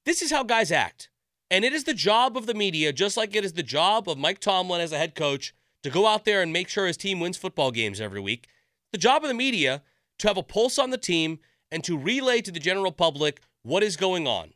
this 0.06 0.24
is 0.24 0.32
how 0.32 0.44
guys 0.44 0.72
act. 0.72 1.10
And 1.52 1.64
it 1.64 1.72
is 1.72 1.84
the 1.84 1.94
job 1.94 2.36
of 2.36 2.48
the 2.48 2.56
media, 2.56 2.92
just 2.92 3.16
like 3.16 3.36
it 3.36 3.46
is 3.46 3.54
the 3.54 3.62
job 3.64 4.10
of 4.10 4.18
Mike 4.18 4.40
Tomlin 4.40 4.82
as 4.82 4.92
a 4.92 4.98
head 4.98 5.14
coach, 5.14 5.54
to 5.84 5.92
go 5.92 6.08
out 6.08 6.26
there 6.26 6.42
and 6.42 6.52
make 6.52 6.68
sure 6.68 6.88
his 6.88 6.98
team 6.98 7.20
wins 7.20 7.38
football 7.38 7.70
games 7.70 8.02
every 8.02 8.20
week. 8.20 8.48
The 8.92 8.98
job 8.98 9.24
of 9.24 9.28
the 9.28 9.36
media 9.36 9.84
to 10.18 10.28
have 10.28 10.38
a 10.38 10.44
pulse 10.44 10.80
on 10.80 10.90
the 10.90 10.98
team 10.98 11.38
and 11.72 11.84
to 11.84 11.96
relay 11.96 12.42
to 12.42 12.52
the 12.52 12.60
general 12.60 12.92
public 12.92 13.40
what 13.62 13.84
is 13.84 13.96
going 13.96 14.26
on. 14.26 14.54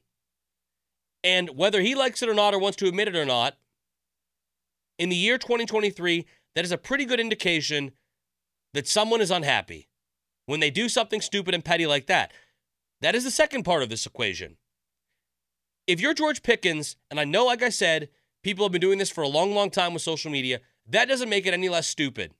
And 1.24 1.51
whether 1.56 1.82
he 1.82 1.94
likes 1.94 2.24
it 2.24 2.30
or 2.30 2.34
not 2.34 2.56
or 2.56 2.60
wants 2.60 2.78
to 2.78 2.88
admit 2.88 3.10
it 3.10 3.16
or 3.16 3.25
not, 3.25 3.58
in 4.98 5.10
the 5.10 5.16
year 5.16 5.38
2023, 5.38 6.25
that 6.56 6.66
is 6.66 6.72
a 6.72 6.78
pretty 6.78 7.06
good 7.06 7.20
indication 7.20 7.92
that 8.74 8.88
someone 8.88 9.22
is 9.22 9.30
unhappy 9.30 9.88
when 10.48 10.60
they 10.60 10.72
do 10.72 10.89
something 10.89 11.22
stupid 11.22 11.54
and 11.54 11.63
petty 11.63 11.86
like 11.86 12.08
that. 12.08 12.32
That 13.01 13.15
is 13.15 13.24
the 13.24 13.32
second 13.32 13.63
part 13.63 13.84
of 13.84 13.89
this 13.89 14.06
equation. 14.06 14.58
If 15.88 16.00
you're 16.00 16.13
George 16.13 16.44
Pickens, 16.44 16.96
and 17.10 17.20
I 17.20 17.24
know, 17.24 17.46
like 17.46 17.63
I 17.63 17.70
said, 17.70 18.10
people 18.44 18.65
have 18.65 18.72
been 18.72 18.82
doing 18.82 19.00
this 19.00 19.10
for 19.10 19.24
a 19.24 19.27
long, 19.27 19.53
long 19.53 19.70
time 19.70 19.94
with 19.94 20.03
social 20.03 20.32
media, 20.32 20.60
that 20.88 21.08
doesn't 21.08 21.29
make 21.29 21.46
it 21.46 21.53
any 21.53 21.70
less 21.70 21.88
stupid. 21.88 22.34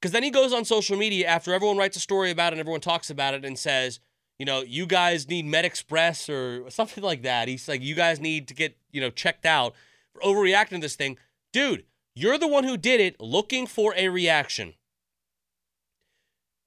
Because 0.00 0.12
then 0.12 0.24
he 0.24 0.30
goes 0.30 0.52
on 0.52 0.64
social 0.64 0.96
media 0.96 1.28
after 1.28 1.54
everyone 1.54 1.76
writes 1.76 1.96
a 1.96 2.00
story 2.00 2.30
about 2.30 2.52
it 2.52 2.54
and 2.54 2.60
everyone 2.60 2.80
talks 2.80 3.10
about 3.10 3.34
it 3.34 3.44
and 3.44 3.58
says, 3.58 4.00
you 4.38 4.44
know, 4.44 4.62
you 4.62 4.86
guys 4.86 5.28
need 5.28 5.46
MedExpress 5.46 6.28
or 6.28 6.68
something 6.70 7.04
like 7.04 7.22
that. 7.22 7.46
He's 7.46 7.68
like, 7.68 7.82
you 7.82 7.94
guys 7.94 8.20
need 8.20 8.48
to 8.48 8.54
get, 8.54 8.76
you 8.90 9.00
know, 9.00 9.10
checked 9.10 9.46
out 9.46 9.74
for 10.12 10.20
overreacting 10.22 10.70
to 10.70 10.78
this 10.78 10.96
thing. 10.96 11.18
Dude, 11.52 11.84
you're 12.14 12.38
the 12.38 12.48
one 12.48 12.64
who 12.64 12.76
did 12.76 13.00
it 13.00 13.20
looking 13.20 13.66
for 13.66 13.94
a 13.96 14.08
reaction. 14.08 14.74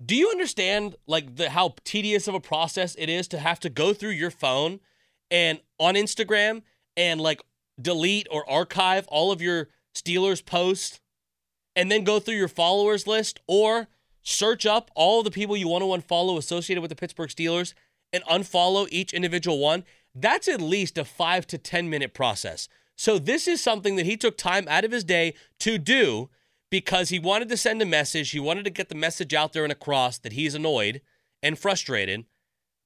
Do 0.04 0.16
you 0.16 0.30
understand 0.30 0.96
like 1.08 1.36
the 1.36 1.50
how 1.50 1.76
tedious 1.84 2.28
of 2.28 2.36
a 2.36 2.40
process 2.40 2.96
it 2.98 3.10
is 3.10 3.28
to 3.30 3.40
have 3.40 3.60
to 3.62 3.70
go 3.70 3.94
through 3.94 4.12
your 4.12 4.32
phone 4.32 4.80
and 5.32 5.60
on 5.80 5.96
Instagram 5.96 6.64
and 6.98 7.22
like 7.22 7.42
delete 7.82 8.28
or 8.30 8.50
archive 8.50 9.08
all 9.08 9.32
of 9.32 9.42
your 9.42 9.70
Steelers 9.96 10.46
posts 10.46 11.00
and 11.76 11.92
then 11.92 12.04
go 12.04 12.20
through 12.20 12.36
your 12.36 12.48
followers 12.48 13.08
list 13.08 13.40
or 13.48 13.88
search 14.22 14.66
up 14.66 14.92
all 14.96 15.24
the 15.24 15.32
people 15.32 15.56
you 15.56 15.68
want 15.68 15.84
to 15.84 15.88
unfollow 15.88 16.38
associated 16.38 16.82
with 16.82 16.90
the 16.90 16.96
Pittsburgh 16.96 17.30
Steelers 17.30 17.74
and 18.12 18.24
unfollow 18.26 18.88
each 18.92 19.14
individual 19.14 19.60
one? 19.60 19.84
That's 20.14 20.48
at 20.48 20.62
least 20.62 20.98
a 20.98 21.06
5 21.06 21.48
to 21.48 21.58
10 21.58 21.90
minute 21.90 22.14
process. 22.14 22.68
So 22.98 23.20
this 23.20 23.48
is 23.48 23.62
something 23.62 23.96
that 23.98 24.06
he 24.06 24.18
took 24.18 24.38
time 24.38 24.68
out 24.70 24.86
of 24.86 24.92
his 24.92 25.04
day 25.04 25.34
to 25.60 25.78
do 25.78 26.30
because 26.70 27.10
he 27.10 27.20
wanted 27.20 27.50
to 27.50 27.58
send 27.58 27.82
a 27.82 27.86
message. 27.86 28.32
He 28.32 28.40
wanted 28.40 28.66
to 28.66 28.72
get 28.72 28.90
the 28.90 28.96
message 28.96 29.34
out 29.34 29.54
there 29.54 29.64
and 29.64 29.72
across 29.72 30.18
that 30.20 30.34
he's 30.34 30.56
annoyed 30.56 31.02
and 31.42 31.58
frustrated. 31.58 32.26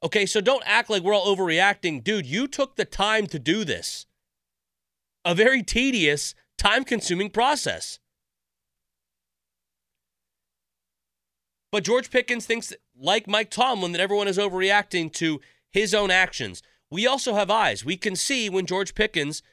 Okay, 0.01 0.25
so 0.25 0.41
don't 0.41 0.63
act 0.65 0.89
like 0.89 1.03
we're 1.03 1.13
all 1.13 1.35
overreacting. 1.35 2.03
Dude, 2.03 2.25
you 2.25 2.47
took 2.47 2.75
the 2.75 2.85
time 2.85 3.27
to 3.27 3.39
do 3.39 3.63
this. 3.63 4.05
A 5.25 5.35
very 5.35 5.61
tedious, 5.63 6.35
time 6.57 6.83
consuming 6.83 7.29
process. 7.29 7.99
But 11.71 11.83
George 11.83 12.09
Pickens 12.09 12.45
thinks, 12.45 12.73
like 12.97 13.27
Mike 13.27 13.51
Tomlin, 13.51 13.91
that 13.91 14.01
everyone 14.01 14.27
is 14.27 14.37
overreacting 14.37 15.11
to 15.13 15.39
his 15.69 15.93
own 15.93 16.09
actions. 16.09 16.63
We 16.89 17.05
also 17.05 17.35
have 17.35 17.51
eyes. 17.51 17.85
We 17.85 17.97
can 17.97 18.15
see 18.15 18.49
when 18.49 18.65
George 18.65 18.95
Pickens 18.95 19.43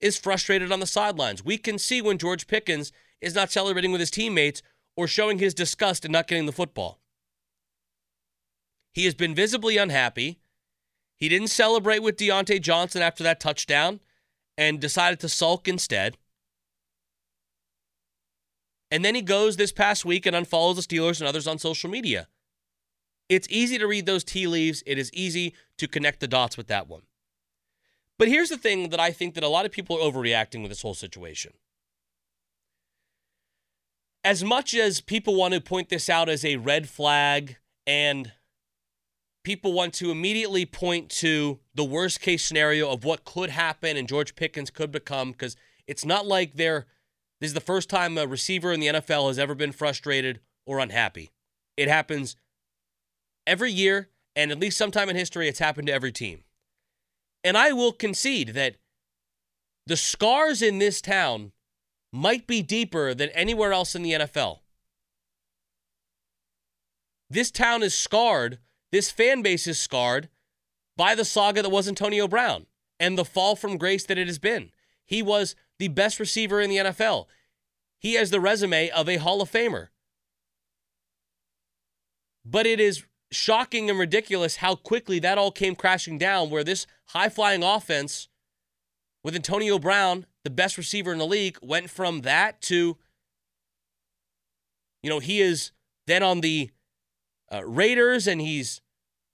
is 0.00 0.18
frustrated 0.18 0.70
on 0.70 0.80
the 0.80 0.86
sidelines. 0.86 1.44
We 1.44 1.56
can 1.56 1.78
see 1.78 2.02
when 2.02 2.18
George 2.18 2.46
Pickens 2.46 2.92
is 3.22 3.34
not 3.34 3.50
celebrating 3.50 3.92
with 3.92 4.00
his 4.00 4.10
teammates 4.10 4.62
or 4.96 5.06
showing 5.06 5.38
his 5.38 5.54
disgust 5.54 6.04
in 6.04 6.12
not 6.12 6.26
getting 6.26 6.46
the 6.46 6.52
football. 6.52 7.00
He 8.92 9.06
has 9.06 9.14
been 9.14 9.34
visibly 9.34 9.78
unhappy. 9.78 10.40
He 11.16 11.28
didn't 11.28 11.48
celebrate 11.48 12.00
with 12.00 12.16
Diontae 12.16 12.60
Johnson 12.60 13.00
after 13.00 13.22
that 13.24 13.40
touchdown 13.40 14.00
and 14.58 14.80
decided 14.80 15.20
to 15.20 15.28
sulk 15.28 15.66
instead. 15.66 16.18
And 18.90 19.02
then 19.02 19.14
he 19.14 19.22
goes 19.22 19.56
this 19.56 19.72
past 19.72 20.04
week 20.04 20.26
and 20.26 20.36
unfollows 20.36 20.76
the 20.76 20.82
Steelers 20.82 21.20
and 21.20 21.28
others 21.28 21.46
on 21.46 21.58
social 21.58 21.88
media. 21.88 22.28
It's 23.30 23.48
easy 23.50 23.78
to 23.78 23.86
read 23.86 24.04
those 24.04 24.24
tea 24.24 24.46
leaves. 24.46 24.82
It 24.84 24.98
is 24.98 25.10
easy 25.14 25.54
to 25.78 25.88
connect 25.88 26.20
the 26.20 26.28
dots 26.28 26.58
with 26.58 26.66
that 26.66 26.88
one. 26.88 27.02
But 28.18 28.28
here's 28.28 28.50
the 28.50 28.58
thing 28.58 28.90
that 28.90 29.00
I 29.00 29.10
think 29.10 29.34
that 29.34 29.44
a 29.44 29.48
lot 29.48 29.64
of 29.64 29.72
people 29.72 29.96
are 29.96 30.12
overreacting 30.12 30.60
with 30.60 30.70
this 30.70 30.82
whole 30.82 30.92
situation. 30.92 31.54
As 34.24 34.44
much 34.44 34.74
as 34.74 35.00
people 35.00 35.34
want 35.34 35.54
to 35.54 35.60
point 35.60 35.88
this 35.88 36.08
out 36.08 36.28
as 36.28 36.44
a 36.44 36.56
red 36.56 36.88
flag 36.88 37.56
and 37.86 38.32
people 39.42 39.72
want 39.72 39.94
to 39.94 40.10
immediately 40.10 40.64
point 40.64 41.10
to 41.10 41.58
the 41.74 41.84
worst 41.84 42.20
case 42.20 42.44
scenario 42.44 42.90
of 42.90 43.04
what 43.04 43.24
could 43.24 43.50
happen 43.50 43.96
and 43.96 44.08
George 44.08 44.36
Pickens 44.36 44.70
could 44.70 44.92
become 44.92 45.32
because 45.32 45.56
it's 45.86 46.04
not 46.04 46.26
like 46.26 46.54
they're 46.54 46.86
this 47.40 47.48
is 47.48 47.54
the 47.54 47.60
first 47.60 47.90
time 47.90 48.16
a 48.16 48.24
receiver 48.24 48.72
in 48.72 48.78
the 48.78 48.86
NFL 48.86 49.26
has 49.26 49.36
ever 49.36 49.56
been 49.56 49.72
frustrated 49.72 50.38
or 50.64 50.78
unhappy. 50.78 51.32
It 51.76 51.88
happens 51.88 52.36
every 53.48 53.72
year, 53.72 54.10
and 54.36 54.52
at 54.52 54.60
least 54.60 54.78
sometime 54.78 55.08
in 55.08 55.16
history, 55.16 55.48
it's 55.48 55.58
happened 55.58 55.88
to 55.88 55.92
every 55.92 56.12
team. 56.12 56.44
And 57.42 57.58
I 57.58 57.72
will 57.72 57.90
concede 57.90 58.50
that 58.50 58.76
the 59.88 59.96
scars 59.96 60.62
in 60.62 60.78
this 60.78 61.00
town 61.00 61.50
might 62.12 62.46
be 62.46 62.62
deeper 62.62 63.14
than 63.14 63.30
anywhere 63.30 63.72
else 63.72 63.94
in 63.94 64.02
the 64.02 64.12
NFL. 64.12 64.58
This 67.30 67.50
town 67.50 67.82
is 67.82 67.94
scarred, 67.94 68.58
this 68.90 69.10
fan 69.10 69.40
base 69.40 69.66
is 69.66 69.80
scarred 69.80 70.28
by 70.96 71.14
the 71.14 71.24
saga 71.24 71.62
that 71.62 71.70
was 71.70 71.88
Antonio 71.88 72.28
Brown 72.28 72.66
and 73.00 73.16
the 73.16 73.24
fall 73.24 73.56
from 73.56 73.78
grace 73.78 74.04
that 74.04 74.18
it 74.18 74.26
has 74.26 74.38
been. 74.38 74.70
He 75.04 75.22
was 75.22 75.56
the 75.78 75.88
best 75.88 76.20
receiver 76.20 76.60
in 76.60 76.68
the 76.68 76.76
NFL. 76.76 77.26
He 77.98 78.14
has 78.14 78.30
the 78.30 78.40
resume 78.40 78.90
of 78.90 79.08
a 79.08 79.16
Hall 79.16 79.40
of 79.40 79.50
Famer. 79.50 79.88
But 82.44 82.66
it 82.66 82.80
is 82.80 83.04
shocking 83.30 83.88
and 83.88 83.98
ridiculous 83.98 84.56
how 84.56 84.74
quickly 84.74 85.18
that 85.20 85.38
all 85.38 85.50
came 85.50 85.74
crashing 85.74 86.18
down, 86.18 86.50
where 86.50 86.64
this 86.64 86.86
high 87.06 87.28
flying 87.28 87.62
offense 87.62 88.28
with 89.24 89.34
Antonio 89.34 89.78
Brown, 89.78 90.26
the 90.44 90.50
best 90.50 90.76
receiver 90.76 91.12
in 91.12 91.18
the 91.18 91.26
league, 91.26 91.58
went 91.62 91.90
from 91.90 92.22
that 92.22 92.60
to, 92.62 92.96
you 95.02 95.10
know, 95.10 95.18
he 95.18 95.40
is 95.40 95.72
then 96.06 96.22
on 96.22 96.40
the 96.40 96.70
uh, 97.52 97.64
Raiders 97.64 98.26
and 98.26 98.40
he's 98.40 98.80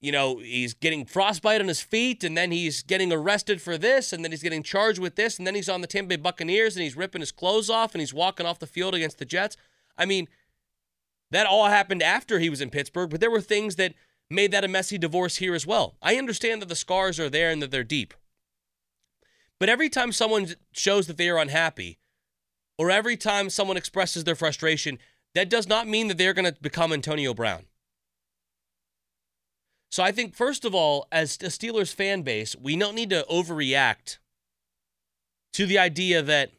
you 0.00 0.12
know, 0.12 0.38
he's 0.38 0.74
getting 0.74 1.04
frostbite 1.04 1.60
on 1.60 1.68
his 1.68 1.80
feet, 1.80 2.22
and 2.22 2.36
then 2.36 2.52
he's 2.52 2.82
getting 2.82 3.12
arrested 3.12 3.60
for 3.60 3.76
this, 3.76 4.12
and 4.12 4.22
then 4.22 4.30
he's 4.30 4.42
getting 4.42 4.62
charged 4.62 5.00
with 5.00 5.16
this, 5.16 5.38
and 5.38 5.46
then 5.46 5.54
he's 5.54 5.68
on 5.68 5.80
the 5.80 5.86
Tampa 5.86 6.10
Bay 6.10 6.16
Buccaneers, 6.16 6.76
and 6.76 6.84
he's 6.84 6.96
ripping 6.96 7.20
his 7.20 7.32
clothes 7.32 7.68
off, 7.68 7.94
and 7.94 8.00
he's 8.00 8.14
walking 8.14 8.46
off 8.46 8.60
the 8.60 8.66
field 8.66 8.94
against 8.94 9.18
the 9.18 9.24
Jets. 9.24 9.56
I 9.96 10.06
mean, 10.06 10.28
that 11.30 11.46
all 11.46 11.66
happened 11.66 12.02
after 12.02 12.38
he 12.38 12.48
was 12.48 12.60
in 12.60 12.70
Pittsburgh, 12.70 13.10
but 13.10 13.20
there 13.20 13.30
were 13.30 13.40
things 13.40 13.76
that 13.76 13.94
made 14.30 14.52
that 14.52 14.64
a 14.64 14.68
messy 14.68 14.98
divorce 14.98 15.36
here 15.36 15.54
as 15.54 15.66
well. 15.66 15.96
I 16.00 16.16
understand 16.16 16.62
that 16.62 16.68
the 16.68 16.76
scars 16.76 17.18
are 17.18 17.30
there 17.30 17.50
and 17.50 17.60
that 17.60 17.70
they're 17.70 17.82
deep. 17.82 18.14
But 19.60 19.68
every 19.68 19.88
time 19.88 20.12
someone 20.12 20.54
shows 20.72 21.06
that 21.06 21.16
they 21.16 21.28
are 21.28 21.38
unhappy, 21.38 21.98
or 22.78 22.90
every 22.90 23.16
time 23.16 23.50
someone 23.50 23.76
expresses 23.76 24.24
their 24.24 24.36
frustration, 24.36 24.98
that 25.34 25.50
does 25.50 25.66
not 25.66 25.88
mean 25.88 26.08
that 26.08 26.18
they're 26.18 26.34
going 26.34 26.52
to 26.52 26.60
become 26.60 26.92
Antonio 26.92 27.34
Brown. 27.34 27.64
So 29.90 30.02
I 30.02 30.12
think, 30.12 30.34
first 30.34 30.64
of 30.64 30.74
all, 30.74 31.08
as 31.10 31.36
a 31.36 31.46
Steelers 31.46 31.92
fan 31.92 32.22
base, 32.22 32.54
we 32.54 32.76
don't 32.76 32.94
need 32.94 33.10
to 33.10 33.24
overreact 33.30 34.18
to 35.54 35.66
the 35.66 35.78
idea 35.78 36.22
that, 36.22 36.50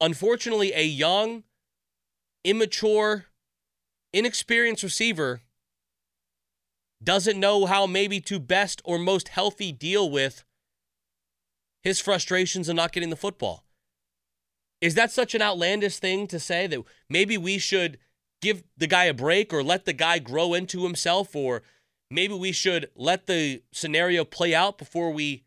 unfortunately, 0.00 0.72
a 0.74 0.84
young, 0.84 1.44
immature, 2.44 3.26
inexperienced 4.12 4.82
receiver 4.82 5.40
doesn't 7.02 7.40
know 7.40 7.66
how 7.66 7.86
maybe 7.86 8.20
to 8.20 8.38
best 8.38 8.82
or 8.84 8.98
most 8.98 9.28
healthy 9.28 9.72
deal 9.72 10.10
with 10.10 10.44
his 11.82 12.00
frustrations 12.00 12.68
of 12.68 12.76
not 12.76 12.92
getting 12.92 13.10
the 13.10 13.16
football. 13.16 13.64
Is 14.80 14.94
that 14.94 15.12
such 15.12 15.34
an 15.34 15.42
outlandish 15.42 15.98
thing 15.98 16.26
to 16.28 16.40
say 16.40 16.66
that 16.66 16.82
maybe 17.08 17.36
we 17.36 17.58
should– 17.58 17.98
give 18.42 18.64
the 18.76 18.88
guy 18.88 19.04
a 19.04 19.14
break 19.14 19.54
or 19.54 19.62
let 19.62 19.86
the 19.86 19.92
guy 19.94 20.18
grow 20.18 20.52
into 20.52 20.82
himself 20.82 21.34
or 21.34 21.62
maybe 22.10 22.34
we 22.34 22.52
should 22.52 22.90
let 22.94 23.26
the 23.26 23.62
scenario 23.72 24.24
play 24.24 24.54
out 24.54 24.76
before 24.76 25.10
we 25.10 25.44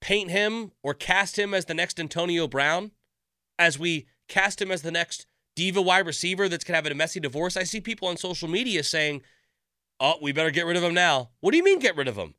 paint 0.00 0.30
him 0.30 0.72
or 0.82 0.94
cast 0.94 1.38
him 1.38 1.54
as 1.54 1.66
the 1.66 1.74
next 1.74 2.00
Antonio 2.00 2.48
Brown 2.48 2.90
as 3.58 3.78
we 3.78 4.06
cast 4.28 4.60
him 4.60 4.70
as 4.72 4.82
the 4.82 4.90
next 4.90 5.26
diva 5.54 5.82
wide 5.82 6.06
receiver 6.06 6.48
that's 6.48 6.64
going 6.64 6.72
to 6.72 6.82
have 6.82 6.90
a 6.90 6.94
messy 6.96 7.20
divorce. 7.20 7.56
I 7.56 7.64
see 7.64 7.80
people 7.80 8.08
on 8.08 8.16
social 8.16 8.48
media 8.48 8.82
saying, 8.82 9.22
"Oh, 10.00 10.14
we 10.22 10.32
better 10.32 10.52
get 10.52 10.66
rid 10.66 10.76
of 10.76 10.84
him 10.84 10.94
now." 10.94 11.30
What 11.40 11.50
do 11.50 11.56
you 11.56 11.64
mean 11.64 11.80
get 11.80 11.96
rid 11.96 12.08
of 12.08 12.16
him? 12.16 12.34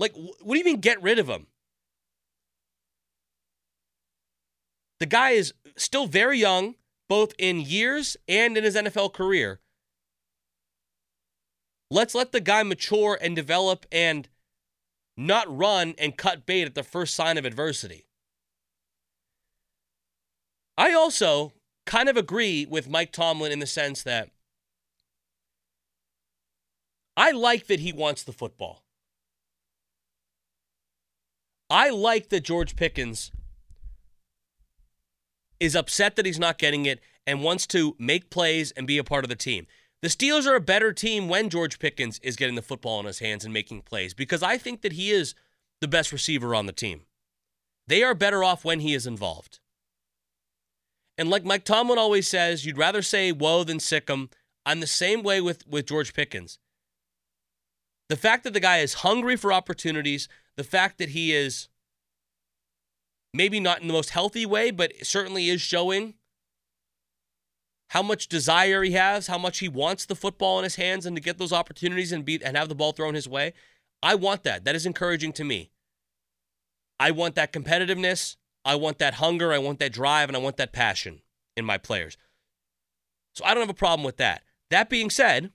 Like 0.00 0.16
what 0.16 0.54
do 0.54 0.58
you 0.58 0.64
mean 0.64 0.80
get 0.80 1.02
rid 1.02 1.18
of 1.18 1.28
him? 1.28 1.46
The 4.98 5.06
guy 5.06 5.30
is 5.30 5.52
still 5.76 6.06
very 6.06 6.38
young 6.38 6.74
both 7.08 7.34
in 7.38 7.60
years 7.60 8.16
and 8.26 8.56
in 8.56 8.64
his 8.64 8.76
NFL 8.76 9.12
career. 9.12 9.60
Let's 11.90 12.14
let 12.14 12.32
the 12.32 12.40
guy 12.40 12.62
mature 12.62 13.18
and 13.20 13.36
develop 13.36 13.84
and 13.92 14.28
not 15.16 15.54
run 15.54 15.94
and 15.98 16.16
cut 16.16 16.46
bait 16.46 16.64
at 16.64 16.74
the 16.74 16.82
first 16.82 17.14
sign 17.14 17.36
of 17.36 17.44
adversity. 17.44 18.06
I 20.78 20.94
also 20.94 21.52
kind 21.84 22.08
of 22.08 22.16
agree 22.16 22.64
with 22.64 22.88
Mike 22.88 23.12
Tomlin 23.12 23.52
in 23.52 23.58
the 23.58 23.66
sense 23.66 24.02
that 24.04 24.30
I 27.16 27.32
like 27.32 27.66
that 27.66 27.80
he 27.80 27.92
wants 27.92 28.22
the 28.22 28.32
football. 28.32 28.79
I 31.70 31.90
like 31.90 32.30
that 32.30 32.42
George 32.44 32.74
Pickens 32.74 33.30
is 35.60 35.76
upset 35.76 36.16
that 36.16 36.26
he's 36.26 36.38
not 36.38 36.58
getting 36.58 36.84
it 36.84 37.00
and 37.26 37.42
wants 37.42 37.66
to 37.68 37.94
make 37.98 38.28
plays 38.28 38.72
and 38.72 38.86
be 38.86 38.98
a 38.98 39.04
part 39.04 39.24
of 39.24 39.28
the 39.28 39.36
team. 39.36 39.66
The 40.02 40.08
Steelers 40.08 40.46
are 40.46 40.56
a 40.56 40.60
better 40.60 40.92
team 40.92 41.28
when 41.28 41.50
George 41.50 41.78
Pickens 41.78 42.18
is 42.22 42.34
getting 42.34 42.54
the 42.54 42.62
football 42.62 42.98
in 42.98 43.06
his 43.06 43.18
hands 43.18 43.44
and 43.44 43.54
making 43.54 43.82
plays 43.82 44.14
because 44.14 44.42
I 44.42 44.58
think 44.58 44.80
that 44.82 44.92
he 44.92 45.10
is 45.10 45.34
the 45.80 45.88
best 45.88 46.10
receiver 46.10 46.54
on 46.54 46.66
the 46.66 46.72
team. 46.72 47.02
They 47.86 48.02
are 48.02 48.14
better 48.14 48.42
off 48.42 48.64
when 48.64 48.80
he 48.80 48.94
is 48.94 49.06
involved. 49.06 49.60
And 51.18 51.28
like 51.28 51.44
Mike 51.44 51.64
Tomlin 51.64 51.98
always 51.98 52.26
says, 52.26 52.64
you'd 52.64 52.78
rather 52.78 53.02
say 53.02 53.30
whoa 53.30 53.62
than 53.62 53.78
sick 53.78 54.08
'em. 54.08 54.30
I'm 54.64 54.80
the 54.80 54.86
same 54.86 55.22
way 55.22 55.40
with, 55.40 55.66
with 55.66 55.86
George 55.86 56.14
Pickens. 56.14 56.58
The 58.08 58.16
fact 58.16 58.44
that 58.44 58.54
the 58.54 58.60
guy 58.60 58.78
is 58.78 58.94
hungry 58.94 59.36
for 59.36 59.52
opportunities, 59.52 60.28
the 60.60 60.64
fact 60.64 60.98
that 60.98 61.08
he 61.08 61.32
is 61.32 61.68
maybe 63.32 63.58
not 63.60 63.80
in 63.80 63.86
the 63.86 63.94
most 63.94 64.10
healthy 64.10 64.44
way, 64.44 64.70
but 64.70 64.92
certainly 65.02 65.48
is 65.48 65.62
showing 65.62 66.12
how 67.88 68.02
much 68.02 68.28
desire 68.28 68.82
he 68.82 68.92
has, 68.92 69.26
how 69.26 69.38
much 69.38 69.60
he 69.60 69.70
wants 69.70 70.04
the 70.04 70.14
football 70.14 70.58
in 70.58 70.64
his 70.64 70.76
hands 70.76 71.06
and 71.06 71.16
to 71.16 71.22
get 71.22 71.38
those 71.38 71.50
opportunities 71.50 72.12
and 72.12 72.26
be 72.26 72.44
and 72.44 72.58
have 72.58 72.68
the 72.68 72.74
ball 72.74 72.92
thrown 72.92 73.14
his 73.14 73.26
way. 73.26 73.54
I 74.02 74.16
want 74.16 74.42
that. 74.42 74.66
That 74.66 74.76
is 74.76 74.84
encouraging 74.84 75.32
to 75.32 75.44
me. 75.44 75.70
I 76.98 77.10
want 77.10 77.36
that 77.36 77.54
competitiveness. 77.54 78.36
I 78.62 78.74
want 78.74 78.98
that 78.98 79.14
hunger. 79.14 79.54
I 79.54 79.58
want 79.58 79.78
that 79.78 79.94
drive, 79.94 80.28
and 80.28 80.36
I 80.36 80.40
want 80.40 80.58
that 80.58 80.74
passion 80.74 81.22
in 81.56 81.64
my 81.64 81.78
players. 81.78 82.18
So 83.34 83.46
I 83.46 83.54
don't 83.54 83.62
have 83.62 83.70
a 83.70 83.74
problem 83.74 84.04
with 84.04 84.18
that. 84.18 84.42
That 84.68 84.90
being 84.90 85.08
said, 85.08 85.52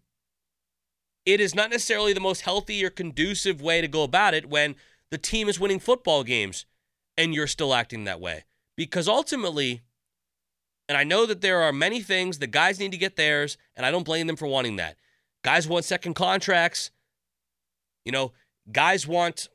it 1.25 1.39
is 1.39 1.55
not 1.55 1.71
necessarily 1.71 2.13
the 2.13 2.19
most 2.19 2.41
healthy 2.41 2.83
or 2.85 2.89
conducive 2.89 3.61
way 3.61 3.81
to 3.81 3.87
go 3.87 4.03
about 4.03 4.33
it 4.33 4.49
when 4.49 4.75
the 5.11 5.17
team 5.17 5.47
is 5.47 5.59
winning 5.59 5.79
football 5.79 6.23
games 6.23 6.65
and 7.17 7.33
you're 7.33 7.47
still 7.47 7.73
acting 7.73 8.03
that 8.05 8.19
way. 8.19 8.45
Because 8.75 9.07
ultimately, 9.07 9.81
and 10.87 10.97
I 10.97 11.03
know 11.03 11.25
that 11.25 11.41
there 11.41 11.61
are 11.61 11.71
many 11.71 12.01
things 12.01 12.39
the 12.39 12.47
guys 12.47 12.79
need 12.79 12.91
to 12.91 12.97
get 12.97 13.15
theirs, 13.15 13.57
and 13.75 13.85
I 13.85 13.91
don't 13.91 14.03
blame 14.03 14.27
them 14.27 14.35
for 14.35 14.47
wanting 14.47 14.75
that. 14.75 14.97
Guys 15.43 15.67
want 15.67 15.85
second 15.85 16.13
contracts. 16.13 16.91
You 18.03 18.11
know, 18.11 18.33
guys 18.71 19.07
want 19.07 19.47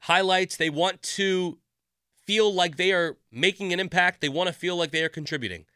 highlights. 0.00 0.56
They 0.56 0.70
want 0.70 1.02
to 1.02 1.58
feel 2.26 2.52
like 2.52 2.76
they 2.76 2.92
are 2.92 3.16
making 3.30 3.72
an 3.72 3.80
impact. 3.80 4.20
They 4.20 4.28
want 4.28 4.48
to 4.48 4.52
feel 4.52 4.76
like 4.76 4.90
they 4.90 5.02
are 5.02 5.08
contributing. 5.08 5.66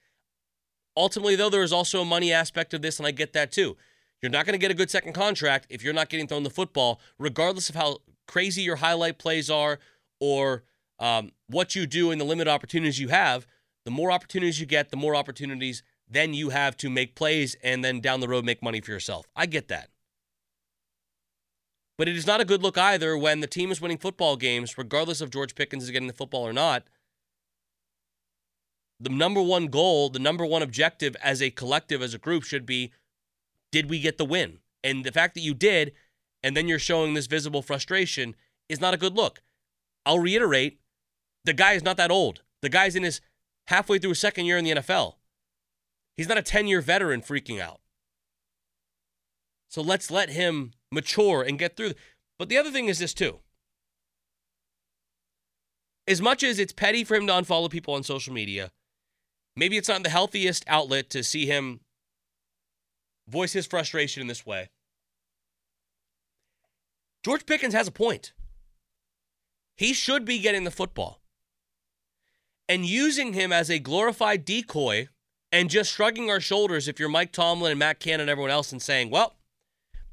Ultimately, 0.97 1.37
though, 1.37 1.51
there 1.51 1.63
is 1.63 1.73
also 1.73 2.03
a 2.03 2.05
money 2.05 2.33
aspect 2.33 2.75
of 2.75 2.83
this, 2.83 2.99
and 2.99 3.07
I 3.07 3.11
get 3.11 3.33
that 3.33 3.53
too. 3.53 3.77
You're 4.21 4.31
not 4.31 4.47
going 4.47 4.55
to 4.55 4.59
get 4.59 4.71
a 4.71 4.75
good 4.75 4.91
second 4.91 5.15
contract 5.15 5.67
if 5.69 5.83
you're 5.83 5.95
not 5.95 6.09
getting 6.09 6.27
thrown 6.27 6.43
the 6.43 6.51
football, 6.51 7.01
regardless 7.19 7.69
of 7.69 7.75
how 7.75 7.99
crazy 8.27 8.63
your 8.63 8.77
highlight 8.77 9.19
plays 9.19 9.51
are 9.51 9.79
or 10.21 10.65
um, 10.99 11.33
what 11.49 11.75
you 11.75 11.87
do 11.87 12.11
and 12.11 12.21
the 12.21 12.25
limited 12.25 12.51
opportunities 12.51 12.99
you 12.99 13.09
have. 13.09 13.47
The 13.85 13.91
more 13.91 14.13
opportunities 14.13 14.61
you 14.61 14.67
get, 14.67 14.91
the 14.91 14.97
more 14.97 15.17
opportunities 15.17 15.83
then 16.13 16.35
you 16.35 16.51
have 16.51 16.77
to 16.77 16.91
make 16.91 17.15
plays 17.15 17.57
and 17.63 17.83
then 17.83 18.01
down 18.01 18.21
the 18.21 18.29
road 18.29 18.45
make 18.45 18.63
money 18.63 18.81
for 18.81 18.91
yourself. 18.91 19.27
I 19.35 19.47
get 19.47 19.69
that. 19.69 19.89
But 21.97 22.09
it 22.09 22.17
is 22.17 22.27
not 22.27 22.41
a 22.41 22.45
good 22.45 22.63
look 22.63 22.77
either 22.77 23.17
when 23.17 23.41
the 23.41 23.47
team 23.47 23.71
is 23.71 23.81
winning 23.81 23.99
football 23.99 24.37
games, 24.37 24.77
regardless 24.77 25.21
of 25.21 25.31
George 25.31 25.55
Pickens 25.55 25.85
is 25.85 25.91
getting 25.91 26.09
the 26.09 26.13
football 26.13 26.47
or 26.47 26.53
not. 26.53 26.85
The 29.01 29.11
number 29.11 29.43
one 29.43 29.67
goal, 29.67 30.11
the 30.11 30.19
number 30.19 30.45
one 30.45 30.63
objective 30.63 31.17
as 31.23 31.41
a 31.41 31.51
collective, 31.51 32.03
as 32.03 32.15
a 32.15 32.19
group, 32.19 32.45
should 32.45 32.67
be 32.67 32.93
did 33.71 33.89
we 33.89 34.01
get 34.01 34.19
the 34.19 34.25
win? 34.25 34.59
And 34.85 35.05
the 35.05 35.13
fact 35.13 35.35
that 35.35 35.41
you 35.41 35.55
did, 35.55 35.93
and 36.43 36.57
then 36.57 36.69
you're 36.69 36.79
showing 36.79 37.15
this 37.15 37.27
visible 37.27 37.63
frustration, 37.63 38.35
is 38.69 38.81
not 38.81 38.95
a 38.95 38.99
good 38.99 39.15
look. 39.15 39.43
I'll 40.05 40.19
reiterate 40.19 40.81
the 41.45 41.53
guy 41.53 41.73
is 41.73 41.83
not 41.83 41.97
that 41.97 42.11
old. 42.11 42.43
The 42.63 42.69
guy's 42.69 42.97
in 42.97 43.03
his 43.03 43.21
halfway 43.67 43.99
through 43.99 44.11
his 44.11 44.21
second 44.21 44.47
year 44.47 44.59
in 44.59 44.65
the 44.65 44.73
NFL. 44.73 45.15
He's 46.17 46.29
not 46.29 46.39
a 46.39 46.43
10 46.43 46.67
year 46.67 46.81
veteran 46.81 47.23
freaking 47.23 47.61
out. 47.61 47.81
So 49.69 49.81
let's 49.81 50.11
let 50.11 50.31
him 50.31 50.73
mature 50.91 51.43
and 51.43 51.59
get 51.59 51.77
through. 51.77 51.95
But 52.39 52.49
the 52.49 52.59
other 52.59 52.71
thing 52.71 52.89
is 52.89 52.99
this, 52.99 53.15
too. 53.15 53.41
As 56.07 56.21
much 56.21 56.43
as 56.43 56.59
it's 56.59 56.73
petty 56.73 57.05
for 57.05 57.15
him 57.15 57.27
to 57.27 57.33
unfollow 57.33 57.71
people 57.71 57.95
on 57.95 58.03
social 58.03 58.35
media, 58.35 58.71
maybe 59.57 59.77
it's 59.77 59.89
not 59.89 60.03
the 60.03 60.11
healthiest 60.11 60.65
outlet 60.67 61.09
to 61.11 61.23
see 61.23 61.47
him 61.47 61.81
voice 63.29 63.53
his 63.53 63.67
frustration 63.67 64.21
in 64.21 64.27
this 64.27 64.45
way. 64.45 64.69
George 67.25 67.47
Pickens 67.47 67.75
has 67.75 67.89
a 67.89 67.93
point. 67.93 68.33
He 69.77 69.93
should 69.93 70.25
be 70.25 70.39
getting 70.39 70.65
the 70.65 70.71
football. 70.71 71.21
And 72.69 72.87
using 72.87 73.33
him 73.33 73.53
as 73.53 73.71
a 73.71 73.79
glorified 73.79 74.45
decoy 74.45 75.09
and 75.51 75.69
just 75.69 75.93
shrugging 75.93 76.31
our 76.31 76.41
shoulders 76.41 76.89
if 76.89 76.99
you're 76.99 77.09
Mike 77.09 77.33
Tomlin 77.33 77.73
and 77.73 77.79
Matt 77.79 78.01
Canada 78.01 78.23
and 78.23 78.31
everyone 78.31 78.51
else 78.51 78.73
and 78.73 78.81
saying, 78.81 79.11
well, 79.11 79.37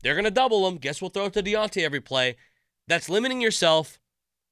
they're 0.01 0.15
going 0.15 0.25
to 0.25 0.31
double 0.31 0.67
him. 0.67 0.77
Guess 0.77 1.01
we'll 1.01 1.09
throw 1.09 1.25
it 1.25 1.33
to 1.33 1.43
Diontae 1.43 1.83
every 1.83 2.01
play. 2.01 2.35
That's 2.87 3.09
limiting 3.09 3.41
yourself. 3.41 3.99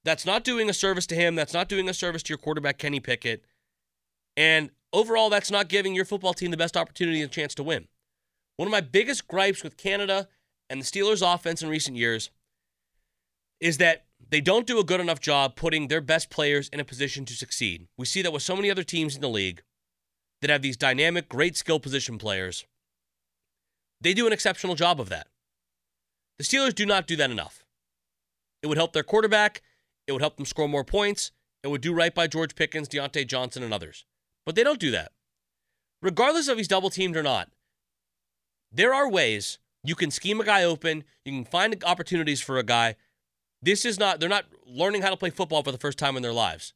That's 0.04 0.26
not 0.26 0.44
doing 0.44 0.70
a 0.70 0.74
service 0.74 1.08
to 1.08 1.16
him. 1.16 1.36
That's 1.36 1.54
not 1.54 1.68
doing 1.68 1.90
a 1.90 1.94
service 1.94 2.24
to 2.24 2.30
your 2.30 2.38
quarterback, 2.38 2.78
Kenny 2.78 3.00
Pickett. 3.00 3.44
And 4.38 4.70
overall, 4.94 5.30
that's 5.30 5.52
not 5.52 5.68
giving 5.68 5.96
your 5.96 6.06
football 6.06 6.34
team 6.34 6.52
the 6.52 6.58
best 6.58 6.78
opportunity 6.78 7.22
and 7.22 7.32
chance 7.32 7.56
to 7.56 7.64
win. 7.64 7.88
One 8.56 8.68
of 8.68 8.72
my 8.72 8.82
biggest 8.82 9.28
gripes 9.28 9.64
with 9.64 9.78
Canada 9.78 10.28
and 10.70 10.82
the 10.82 10.86
Steelers' 10.86 11.22
offense 11.22 11.62
in 11.62 11.70
recent 11.70 11.98
years 11.98 12.30
is 13.60 13.78
that 13.78 14.06
they 14.30 14.42
don't 14.42 14.68
do 14.68 14.80
a 14.80 14.84
good 14.84 15.00
enough 15.00 15.20
job 15.20 15.56
putting 15.56 15.88
their 15.88 16.02
best 16.02 16.30
players 16.30 16.70
in 16.70 16.80
a 16.80 16.86
position 16.86 17.26
to 17.26 17.34
succeed. 17.34 17.88
We 17.98 18.06
see 18.06 18.22
that 18.22 18.34
with 18.34 18.44
so 18.44 18.56
many 18.56 18.70
other 18.70 18.84
teams 18.84 19.16
in 19.16 19.22
the 19.22 19.30
league 19.30 19.62
that 20.42 20.50
have 20.50 20.62
these 20.62 20.78
dynamic, 20.78 21.30
great 21.30 21.56
skill 21.56 21.80
position 21.80 22.18
players. 22.18 22.66
They 24.02 24.14
do 24.14 24.28
an 24.28 24.34
exceptional 24.34 24.76
job 24.76 25.00
of 25.00 25.10
that. 25.10 25.28
The 26.38 26.44
Steelers 26.44 26.76
do 26.76 26.86
not 26.86 27.08
do 27.08 27.16
that 27.16 27.32
enough. 27.32 27.64
It 28.62 28.68
would 28.68 28.78
help 28.78 28.94
their 28.94 29.04
quarterback, 29.04 29.62
it 30.06 30.12
would 30.12 30.22
help 30.22 30.38
them 30.38 30.46
score 30.46 30.68
more 30.68 30.84
points, 30.84 31.32
it 31.64 31.70
would 31.70 31.82
do 31.82 31.94
right 31.94 32.14
by 32.14 32.28
George 32.28 32.56
Pickens, 32.56 32.88
Diontae 32.88 33.28
Johnson, 33.28 33.64
and 33.64 33.74
others. 33.74 34.06
But 34.46 34.56
they 34.56 34.64
don't 34.64 34.80
do 34.80 34.92
that. 34.92 35.12
Regardless 36.02 36.48
of 36.48 36.58
he's 36.58 36.68
double 36.68 36.90
teamed 36.90 37.18
or 37.18 37.24
not, 37.24 37.50
there 38.72 38.94
are 38.94 39.10
ways 39.10 39.58
you 39.84 39.96
can 39.96 40.12
scheme 40.12 40.40
a 40.40 40.46
guy 40.46 40.64
open, 40.64 41.04
you 41.26 41.32
can 41.32 41.46
find 41.46 41.84
opportunities 41.84 42.42
for 42.42 42.58
a 42.58 42.64
guy. 42.64 42.96
This 43.62 43.86
is 43.86 44.00
not, 44.00 44.20
they're 44.20 44.30
not 44.30 44.46
learning 44.66 45.02
how 45.02 45.10
to 45.10 45.18
play 45.18 45.30
football 45.30 45.64
for 45.64 45.72
the 45.72 45.78
first 45.78 45.98
time 45.98 46.16
in 46.16 46.24
their 46.24 46.34
lives. 46.34 46.74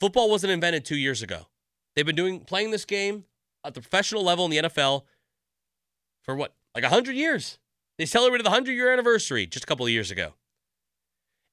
Football 0.00 0.30
wasn't 0.30 0.52
invented 0.52 0.84
two 0.84 0.96
years 0.96 1.22
ago. 1.22 1.46
They've 1.94 2.06
been 2.06 2.16
doing 2.16 2.40
playing 2.40 2.70
this 2.70 2.84
game 2.84 3.24
at 3.64 3.74
the 3.74 3.80
professional 3.80 4.22
level 4.22 4.44
in 4.44 4.50
the 4.50 4.58
NFL 4.58 5.04
for 6.22 6.34
what, 6.34 6.54
like 6.74 6.84
100 6.84 7.14
years. 7.14 7.58
They 7.98 8.06
celebrated 8.06 8.46
the 8.46 8.50
100 8.50 8.72
year 8.72 8.92
anniversary 8.92 9.46
just 9.46 9.64
a 9.64 9.66
couple 9.66 9.84
of 9.84 9.92
years 9.92 10.10
ago. 10.10 10.34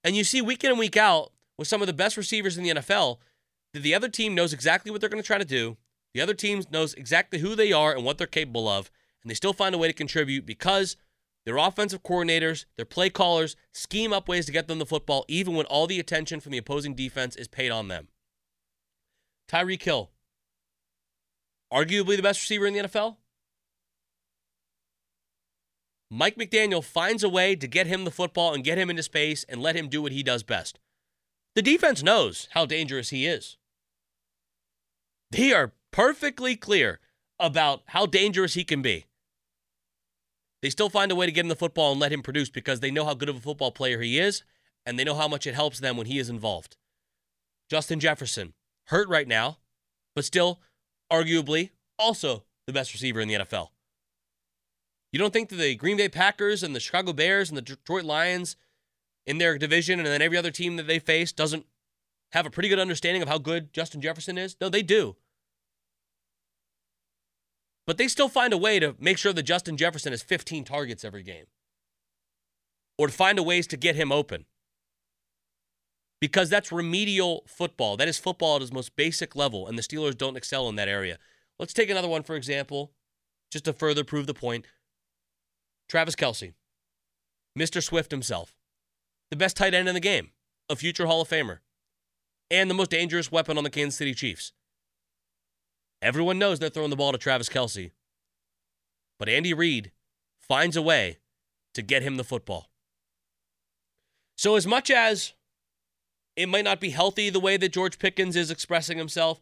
And 0.04 0.16
you 0.16 0.24
see 0.24 0.42
week 0.42 0.64
in 0.64 0.70
and 0.70 0.80
week 0.80 0.96
out 0.96 1.32
with 1.58 1.68
some 1.68 1.82
of 1.82 1.88
the 1.88 1.94
best 1.94 2.16
receivers 2.16 2.58
in 2.58 2.64
the 2.64 2.70
NFL 2.70 3.18
that 3.74 3.82
the 3.82 3.94
other 3.94 4.08
team 4.08 4.34
knows 4.34 4.54
exactly 4.54 4.92
what 4.92 5.02
they're 5.02 5.10
going 5.10 5.22
to 5.22 5.28
try 5.28 5.38
to 5.38 5.46
do. 5.46 5.78
The 6.14 6.22
other 6.22 6.34
team 6.34 6.64
knows 6.72 6.94
exactly 6.94 7.40
who 7.40 7.56
they 7.56 7.74
are 7.74 7.94
and 7.94 8.06
what 8.06 8.18
they're 8.18 8.28
capable 8.28 8.68
of, 8.68 8.90
and 9.22 9.30
they 9.30 9.36
still 9.36 9.54
find 9.54 9.76
a 9.76 9.78
way 9.78 9.88
to 9.88 9.94
contribute 9.94 10.46
because 10.46 10.96
their 11.48 11.56
offensive 11.56 12.04
coordinators, 12.04 12.66
their 12.76 12.84
play 12.84 13.10
callers 13.10 13.56
scheme 13.72 14.12
up 14.12 14.28
ways 14.28 14.46
to 14.46 14.52
get 14.52 14.68
them 14.68 14.80
the 14.80 14.86
football, 14.86 15.24
even 15.30 15.56
when 15.56 15.66
all 15.68 15.88
the 15.88 15.98
attention 15.98 16.42
from 16.42 16.52
the 16.52 16.58
opposing 16.58 16.94
defense 16.94 17.38
is 17.38 17.48
paid 17.48 17.72
on 17.72 17.88
them. 17.88 18.10
Tyreek 19.50 19.82
Hill, 19.82 20.12
arguably 21.74 22.18
the 22.18 22.22
best 22.22 22.42
receiver 22.42 22.66
in 22.66 22.74
the 22.74 22.82
NFL. 22.82 23.16
Mike 26.12 26.36
McDaniel 26.36 26.84
finds 26.84 27.24
a 27.24 27.30
way 27.30 27.56
to 27.56 27.66
get 27.66 27.88
him 27.88 28.04
the 28.04 28.12
football 28.12 28.54
and 28.54 28.62
get 28.62 28.78
him 28.78 28.90
into 28.90 29.02
space 29.02 29.46
and 29.48 29.62
let 29.62 29.78
him 29.78 29.88
do 29.88 30.02
what 30.02 30.12
he 30.12 30.24
does 30.24 30.44
best. 30.44 30.80
The 31.56 31.62
defense 31.62 32.04
knows 32.04 32.50
how 32.52 32.66
dangerous 32.66 33.12
he 33.12 33.26
is. 33.26 33.56
They 35.32 35.54
are 35.54 35.72
perfectly 35.92 36.58
clear 36.58 37.00
about 37.40 37.84
how 37.88 38.06
dangerous 38.06 38.56
he 38.56 38.66
can 38.66 38.82
be. 38.82 39.07
They 40.62 40.70
still 40.70 40.90
find 40.90 41.12
a 41.12 41.16
way 41.16 41.26
to 41.26 41.32
get 41.32 41.46
him 41.46 41.50
the 41.50 41.56
football 41.56 41.92
and 41.92 42.02
let 42.02 42.12
him 42.12 42.24
produce 42.24 42.50
because 42.50 42.80
they 42.80 42.92
know 42.92 43.06
how 43.06 43.14
good 43.14 43.30
of 43.30 43.36
a 43.36 43.42
football 43.42 43.72
player 43.72 44.02
he 44.02 44.20
is 44.20 44.44
and 44.86 44.98
they 44.98 45.04
know 45.04 45.16
how 45.16 45.28
much 45.28 45.46
it 45.46 45.54
helps 45.54 45.80
them 45.80 45.98
when 45.98 46.08
he 46.08 46.18
is 46.18 46.30
involved. 46.30 46.78
Justin 47.70 48.00
Jefferson, 48.00 48.54
hurt 48.86 49.10
right 49.10 49.28
now, 49.28 49.58
but 50.16 50.26
still 50.26 50.62
arguably 51.12 51.72
also 52.00 52.46
the 52.66 52.74
best 52.74 52.94
receiver 52.94 53.20
in 53.20 53.28
the 53.28 53.36
NFL. 53.36 53.70
You 55.12 55.20
don't 55.20 55.34
think 55.34 55.50
that 55.50 55.58
the 55.58 55.76
Green 55.76 55.98
Bay 55.98 56.10
Packers 56.10 56.64
and 56.64 56.76
the 56.76 56.80
Chicago 56.80 57.14
Bears 57.14 57.50
and 57.50 57.58
the 57.58 57.62
Detroit 57.62 58.04
Lions 58.04 58.56
in 59.26 59.38
their 59.38 59.58
division 59.58 60.00
and 60.00 60.08
then 60.08 60.22
every 60.22 60.38
other 60.38 60.52
team 60.52 60.78
that 60.78 60.88
they 60.88 61.00
face 61.00 61.32
doesn't 61.32 61.66
have 62.32 62.46
a 62.46 62.50
pretty 62.50 62.70
good 62.70 62.80
understanding 62.80 63.22
of 63.22 63.30
how 63.30 63.38
good 63.38 63.74
Justin 63.74 64.02
Jefferson 64.02 64.38
is? 64.38 64.56
No, 64.60 64.70
they 64.70 64.82
do. 64.82 65.16
But 67.88 67.98
they 67.98 68.10
still 68.10 68.28
find 68.28 68.54
a 68.54 68.58
way 68.58 68.80
to 68.80 68.96
make 69.00 69.18
sure 69.18 69.32
that 69.32 69.44
Justin 69.44 69.78
Jefferson 69.78 70.12
has 70.12 70.22
15 70.22 70.66
targets 70.66 71.06
every 71.06 71.24
game 71.24 71.46
or 72.98 73.08
to 73.08 73.14
find 73.14 73.40
a 73.40 73.44
ways 73.44 73.66
to 73.68 73.78
get 73.78 73.96
him 73.96 74.12
open. 74.12 74.46
Because 76.20 76.50
that's 76.50 76.72
remedial 76.72 77.44
football. 77.48 77.96
That 77.96 78.08
is 78.08 78.18
football 78.18 78.56
at 78.56 78.64
its 78.64 78.74
most 78.74 78.96
basic 78.96 79.36
level, 79.36 79.68
and 79.68 79.78
the 79.78 79.84
Steelers 79.84 80.18
don't 80.18 80.36
excel 80.36 80.68
in 80.68 80.76
that 80.76 80.88
area. 80.88 81.18
Let's 81.60 81.74
take 81.74 81.90
another 81.90 82.08
one, 82.08 82.24
for 82.24 82.36
example, 82.36 82.92
just 83.52 83.66
to 83.66 83.74
further 83.74 84.04
prove 84.04 84.28
the 84.28 84.34
point. 84.34 84.66
Travis 85.88 86.16
Kelce, 86.16 86.54
Mr. 87.58 87.82
Swift 87.82 88.12
himself, 88.12 88.56
the 89.30 89.38
best 89.38 89.56
tight 89.56 89.74
end 89.74 89.88
in 89.88 89.94
the 89.94 90.02
game, 90.02 90.32
a 90.70 90.76
future 90.76 91.06
Hall 91.06 91.22
of 91.22 91.30
Famer, 91.30 91.60
and 92.50 92.70
the 92.70 92.74
most 92.74 92.90
dangerous 92.90 93.32
weapon 93.32 93.58
on 93.58 93.64
the 93.64 93.70
Kansas 93.70 93.98
City 93.98 94.14
Chiefs. 94.14 94.52
Everyone 96.02 96.40
knows 96.40 96.60
they're 96.60 96.70
throwing 96.70 96.90
the 96.90 96.96
ball 96.96 97.12
to 97.12 97.18
Travis 97.18 97.50
Kelce. 97.50 97.92
But 99.18 99.30
Andy 99.30 99.54
Reid 99.54 99.92
finds 100.40 100.78
a 100.78 100.82
way 100.82 101.18
to 101.74 101.82
get 101.82 102.04
him 102.04 102.18
the 102.18 102.24
football. 102.24 102.70
So, 104.38 104.56
as 104.56 104.68
much 104.68 104.92
as 104.92 105.34
it 106.36 106.48
might 106.48 106.64
not 106.64 106.80
be 106.80 106.92
healthy 106.92 107.30
the 107.30 107.40
way 107.40 107.58
that 107.58 107.74
George 107.74 107.98
Pickens 107.98 108.36
is 108.36 108.52
expressing 108.52 108.98
himself, 108.98 109.40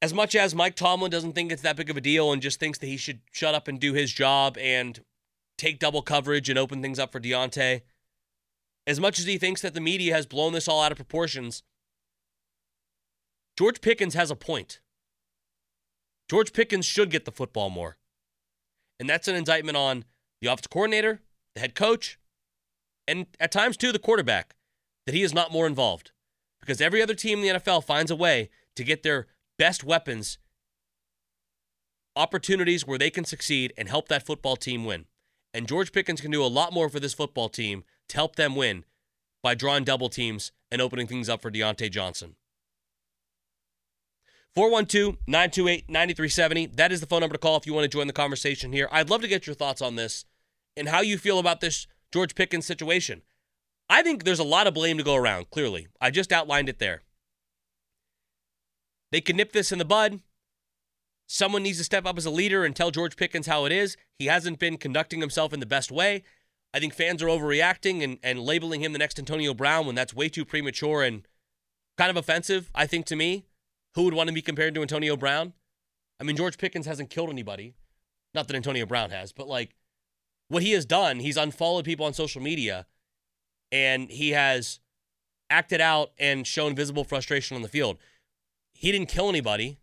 as 0.00 0.12
much 0.12 0.36
as 0.36 0.54
Mike 0.54 0.76
Tomlin 0.76 1.10
doesn't 1.10 1.32
think 1.32 1.50
it's 1.50 1.62
that 1.62 1.76
big 1.76 1.90
of 1.90 1.96
a 1.96 2.00
deal 2.00 2.30
and 2.30 2.42
just 2.42 2.60
thinks 2.60 2.78
that 2.78 2.86
he 2.86 2.96
should 2.96 3.20
shut 3.32 3.54
up 3.54 3.66
and 3.66 3.80
do 3.80 3.94
his 3.94 4.12
job 4.12 4.56
and 4.58 5.00
take 5.56 5.78
double 5.78 6.02
coverage 6.02 6.48
and 6.48 6.58
open 6.58 6.82
things 6.82 6.98
up 6.98 7.10
for 7.10 7.18
Diontae, 7.18 7.82
as 8.86 9.00
much 9.00 9.18
as 9.18 9.24
he 9.24 9.38
thinks 9.38 9.60
that 9.62 9.74
the 9.74 9.80
media 9.80 10.14
has 10.14 10.26
blown 10.26 10.52
this 10.52 10.68
all 10.68 10.82
out 10.82 10.92
of 10.92 10.96
proportions, 10.96 11.62
George 13.58 13.80
Pickens 13.80 14.14
has 14.14 14.30
a 14.30 14.36
point. 14.36 14.78
George 16.30 16.52
Pickens 16.52 16.86
should 16.86 17.10
get 17.10 17.24
the 17.24 17.32
football 17.32 17.70
more. 17.70 17.96
And 19.00 19.10
that's 19.10 19.26
an 19.26 19.34
indictment 19.34 19.76
on 19.76 20.04
the 20.40 20.46
offensive 20.46 20.70
coordinator, 20.70 21.22
the 21.56 21.60
head 21.62 21.74
coach, 21.74 22.20
and 23.08 23.26
at 23.40 23.50
times 23.50 23.76
too 23.76 23.90
the 23.90 23.98
quarterback 23.98 24.54
that 25.06 25.14
he 25.16 25.24
is 25.24 25.34
not 25.34 25.50
more 25.50 25.66
involved. 25.66 26.12
Because 26.60 26.80
every 26.80 27.02
other 27.02 27.14
team 27.16 27.40
in 27.40 27.52
the 27.52 27.60
NFL 27.60 27.82
finds 27.82 28.12
a 28.12 28.16
way 28.16 28.48
to 28.76 28.84
get 28.84 29.02
their 29.02 29.26
best 29.58 29.82
weapons 29.82 30.38
opportunities 32.14 32.86
where 32.86 32.98
they 32.98 33.10
can 33.10 33.24
succeed 33.24 33.72
and 33.76 33.88
help 33.88 34.06
that 34.06 34.24
football 34.24 34.54
team 34.54 34.84
win. 34.84 35.06
And 35.52 35.66
George 35.66 35.90
Pickens 35.90 36.20
can 36.20 36.30
do 36.30 36.44
a 36.44 36.46
lot 36.46 36.72
more 36.72 36.88
for 36.88 37.00
this 37.00 37.12
football 37.12 37.48
team 37.48 37.82
to 38.10 38.16
help 38.16 38.36
them 38.36 38.54
win 38.54 38.84
by 39.42 39.56
drawing 39.56 39.82
double 39.82 40.08
teams 40.08 40.52
and 40.70 40.80
opening 40.80 41.08
things 41.08 41.28
up 41.28 41.42
for 41.42 41.50
Diontae 41.50 41.90
Johnson. 41.90 42.36
412 44.54 45.18
928 45.26 45.88
9370. 45.88 46.66
That 46.66 46.92
is 46.92 47.00
the 47.00 47.06
phone 47.06 47.20
number 47.20 47.34
to 47.34 47.38
call 47.38 47.56
if 47.56 47.66
you 47.66 47.74
want 47.74 47.84
to 47.84 47.88
join 47.88 48.06
the 48.06 48.12
conversation 48.12 48.72
here. 48.72 48.88
I'd 48.90 49.10
love 49.10 49.22
to 49.22 49.28
get 49.28 49.46
your 49.46 49.54
thoughts 49.54 49.80
on 49.82 49.96
this 49.96 50.24
and 50.76 50.88
how 50.88 51.00
you 51.00 51.18
feel 51.18 51.38
about 51.38 51.60
this 51.60 51.86
George 52.12 52.34
Pickens 52.34 52.66
situation. 52.66 53.22
I 53.90 54.02
think 54.02 54.24
there's 54.24 54.38
a 54.38 54.44
lot 54.44 54.66
of 54.66 54.74
blame 54.74 54.98
to 54.98 55.04
go 55.04 55.14
around, 55.14 55.50
clearly. 55.50 55.88
I 56.00 56.10
just 56.10 56.32
outlined 56.32 56.68
it 56.68 56.78
there. 56.78 57.02
They 59.10 59.20
can 59.20 59.36
nip 59.36 59.52
this 59.52 59.72
in 59.72 59.78
the 59.78 59.84
bud. 59.84 60.20
Someone 61.26 61.62
needs 61.62 61.78
to 61.78 61.84
step 61.84 62.06
up 62.06 62.18
as 62.18 62.26
a 62.26 62.30
leader 62.30 62.64
and 62.64 62.74
tell 62.74 62.90
George 62.90 63.16
Pickens 63.16 63.46
how 63.46 63.64
it 63.64 63.72
is. 63.72 63.96
He 64.18 64.26
hasn't 64.26 64.58
been 64.58 64.76
conducting 64.76 65.20
himself 65.20 65.52
in 65.52 65.60
the 65.60 65.66
best 65.66 65.90
way. 65.90 66.22
I 66.72 66.80
think 66.80 66.94
fans 66.94 67.22
are 67.22 67.26
overreacting 67.26 68.02
and, 68.02 68.18
and 68.22 68.40
labeling 68.40 68.82
him 68.82 68.92
the 68.92 68.98
next 68.98 69.18
Antonio 69.18 69.54
Brown 69.54 69.86
when 69.86 69.94
that's 69.94 70.14
way 70.14 70.28
too 70.28 70.44
premature 70.44 71.02
and 71.02 71.26
kind 71.96 72.10
of 72.10 72.16
offensive, 72.16 72.70
I 72.74 72.86
think, 72.86 73.06
to 73.06 73.16
me. 73.16 73.46
Who 73.98 74.04
would 74.04 74.14
want 74.14 74.28
to 74.28 74.32
be 74.32 74.42
compared 74.42 74.76
to 74.76 74.80
Antonio 74.80 75.16
Brown? 75.16 75.54
I 76.20 76.22
mean, 76.22 76.36
George 76.36 76.56
Pickens 76.56 76.86
hasn't 76.86 77.10
killed 77.10 77.30
anybody. 77.30 77.74
Not 78.32 78.46
that 78.46 78.54
Antonio 78.54 78.86
Brown 78.86 79.10
has, 79.10 79.32
but 79.32 79.48
like 79.48 79.74
what 80.46 80.62
he 80.62 80.70
has 80.70 80.86
done, 80.86 81.18
he's 81.18 81.36
unfollowed 81.36 81.84
people 81.84 82.06
on 82.06 82.14
social 82.14 82.40
media 82.40 82.86
and 83.72 84.08
he 84.08 84.30
has 84.30 84.78
acted 85.50 85.80
out 85.80 86.12
and 86.16 86.46
shown 86.46 86.76
visible 86.76 87.02
frustration 87.02 87.56
on 87.56 87.62
the 87.62 87.68
field. 87.68 87.98
He 88.72 88.92
didn't 88.92 89.08
kill 89.08 89.28
anybody. 89.28 89.80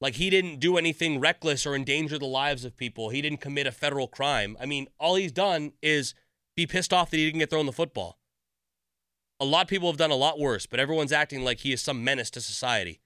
Like 0.00 0.14
he 0.14 0.30
didn't 0.30 0.58
do 0.58 0.78
anything 0.78 1.20
reckless 1.20 1.66
or 1.66 1.74
endanger 1.74 2.18
the 2.18 2.24
lives 2.24 2.64
of 2.64 2.78
people. 2.78 3.10
He 3.10 3.20
didn't 3.20 3.42
commit 3.42 3.66
a 3.66 3.72
federal 3.72 4.08
crime. 4.08 4.56
I 4.58 4.64
mean, 4.64 4.88
all 4.98 5.16
he's 5.16 5.32
done 5.32 5.72
is 5.82 6.14
be 6.56 6.66
pissed 6.66 6.94
off 6.94 7.10
that 7.10 7.18
he 7.18 7.26
didn't 7.26 7.40
get 7.40 7.50
thrown 7.50 7.66
the 7.66 7.72
football. 7.72 8.18
A 9.38 9.44
lot 9.44 9.64
of 9.64 9.68
people 9.68 9.90
have 9.90 9.98
done 9.98 10.10
a 10.10 10.16
lot 10.16 10.38
worse, 10.38 10.64
but 10.64 10.80
everyone's 10.80 11.12
acting 11.12 11.44
like 11.44 11.58
he 11.58 11.74
is 11.74 11.82
some 11.82 12.02
menace 12.02 12.30
to 12.30 12.40
society. 12.40 13.02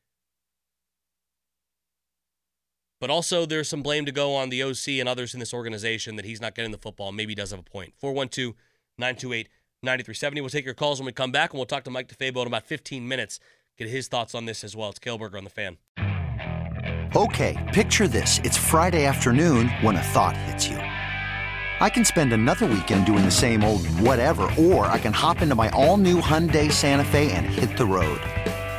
But 3.02 3.10
also, 3.10 3.46
there's 3.46 3.68
some 3.68 3.82
blame 3.82 4.06
to 4.06 4.12
go 4.12 4.36
on 4.36 4.48
the 4.48 4.62
OC 4.62 5.00
and 5.00 5.08
others 5.08 5.34
in 5.34 5.40
this 5.40 5.52
organization 5.52 6.14
that 6.14 6.24
he's 6.24 6.40
not 6.40 6.54
getting 6.54 6.70
the 6.70 6.78
football. 6.78 7.10
Maybe 7.10 7.32
he 7.32 7.34
does 7.34 7.50
have 7.50 7.58
a 7.58 7.64
point. 7.64 7.94
412 7.98 8.54
928 8.96 9.48
9370. 9.82 10.40
We'll 10.40 10.50
take 10.50 10.64
your 10.64 10.74
calls 10.74 11.00
when 11.00 11.06
we 11.06 11.12
come 11.12 11.32
back, 11.32 11.50
and 11.50 11.58
we'll 11.58 11.66
talk 11.66 11.82
to 11.82 11.90
Mike 11.90 12.06
DeFabo 12.06 12.42
in 12.42 12.46
about 12.46 12.64
15 12.64 13.08
minutes. 13.08 13.40
Get 13.76 13.88
his 13.88 14.06
thoughts 14.06 14.36
on 14.36 14.46
this 14.46 14.62
as 14.62 14.76
well. 14.76 14.90
It's 14.90 15.00
Cale 15.00 15.18
Berger 15.18 15.36
on 15.36 15.42
the 15.42 15.50
fan. 15.50 15.78
Okay, 17.16 17.70
picture 17.74 18.06
this. 18.06 18.38
It's 18.44 18.56
Friday 18.56 19.04
afternoon 19.04 19.68
when 19.80 19.96
a 19.96 20.02
thought 20.14 20.36
hits 20.36 20.68
you. 20.68 20.76
I 20.76 21.90
can 21.90 22.04
spend 22.04 22.32
another 22.32 22.66
weekend 22.66 23.04
doing 23.06 23.24
the 23.24 23.32
same 23.32 23.64
old 23.64 23.84
whatever, 23.98 24.48
or 24.56 24.86
I 24.86 25.00
can 25.00 25.12
hop 25.12 25.42
into 25.42 25.56
my 25.56 25.70
all 25.70 25.96
new 25.96 26.20
Hyundai 26.20 26.70
Santa 26.70 27.04
Fe 27.06 27.32
and 27.32 27.46
hit 27.46 27.76
the 27.76 27.84
road. 27.84 28.20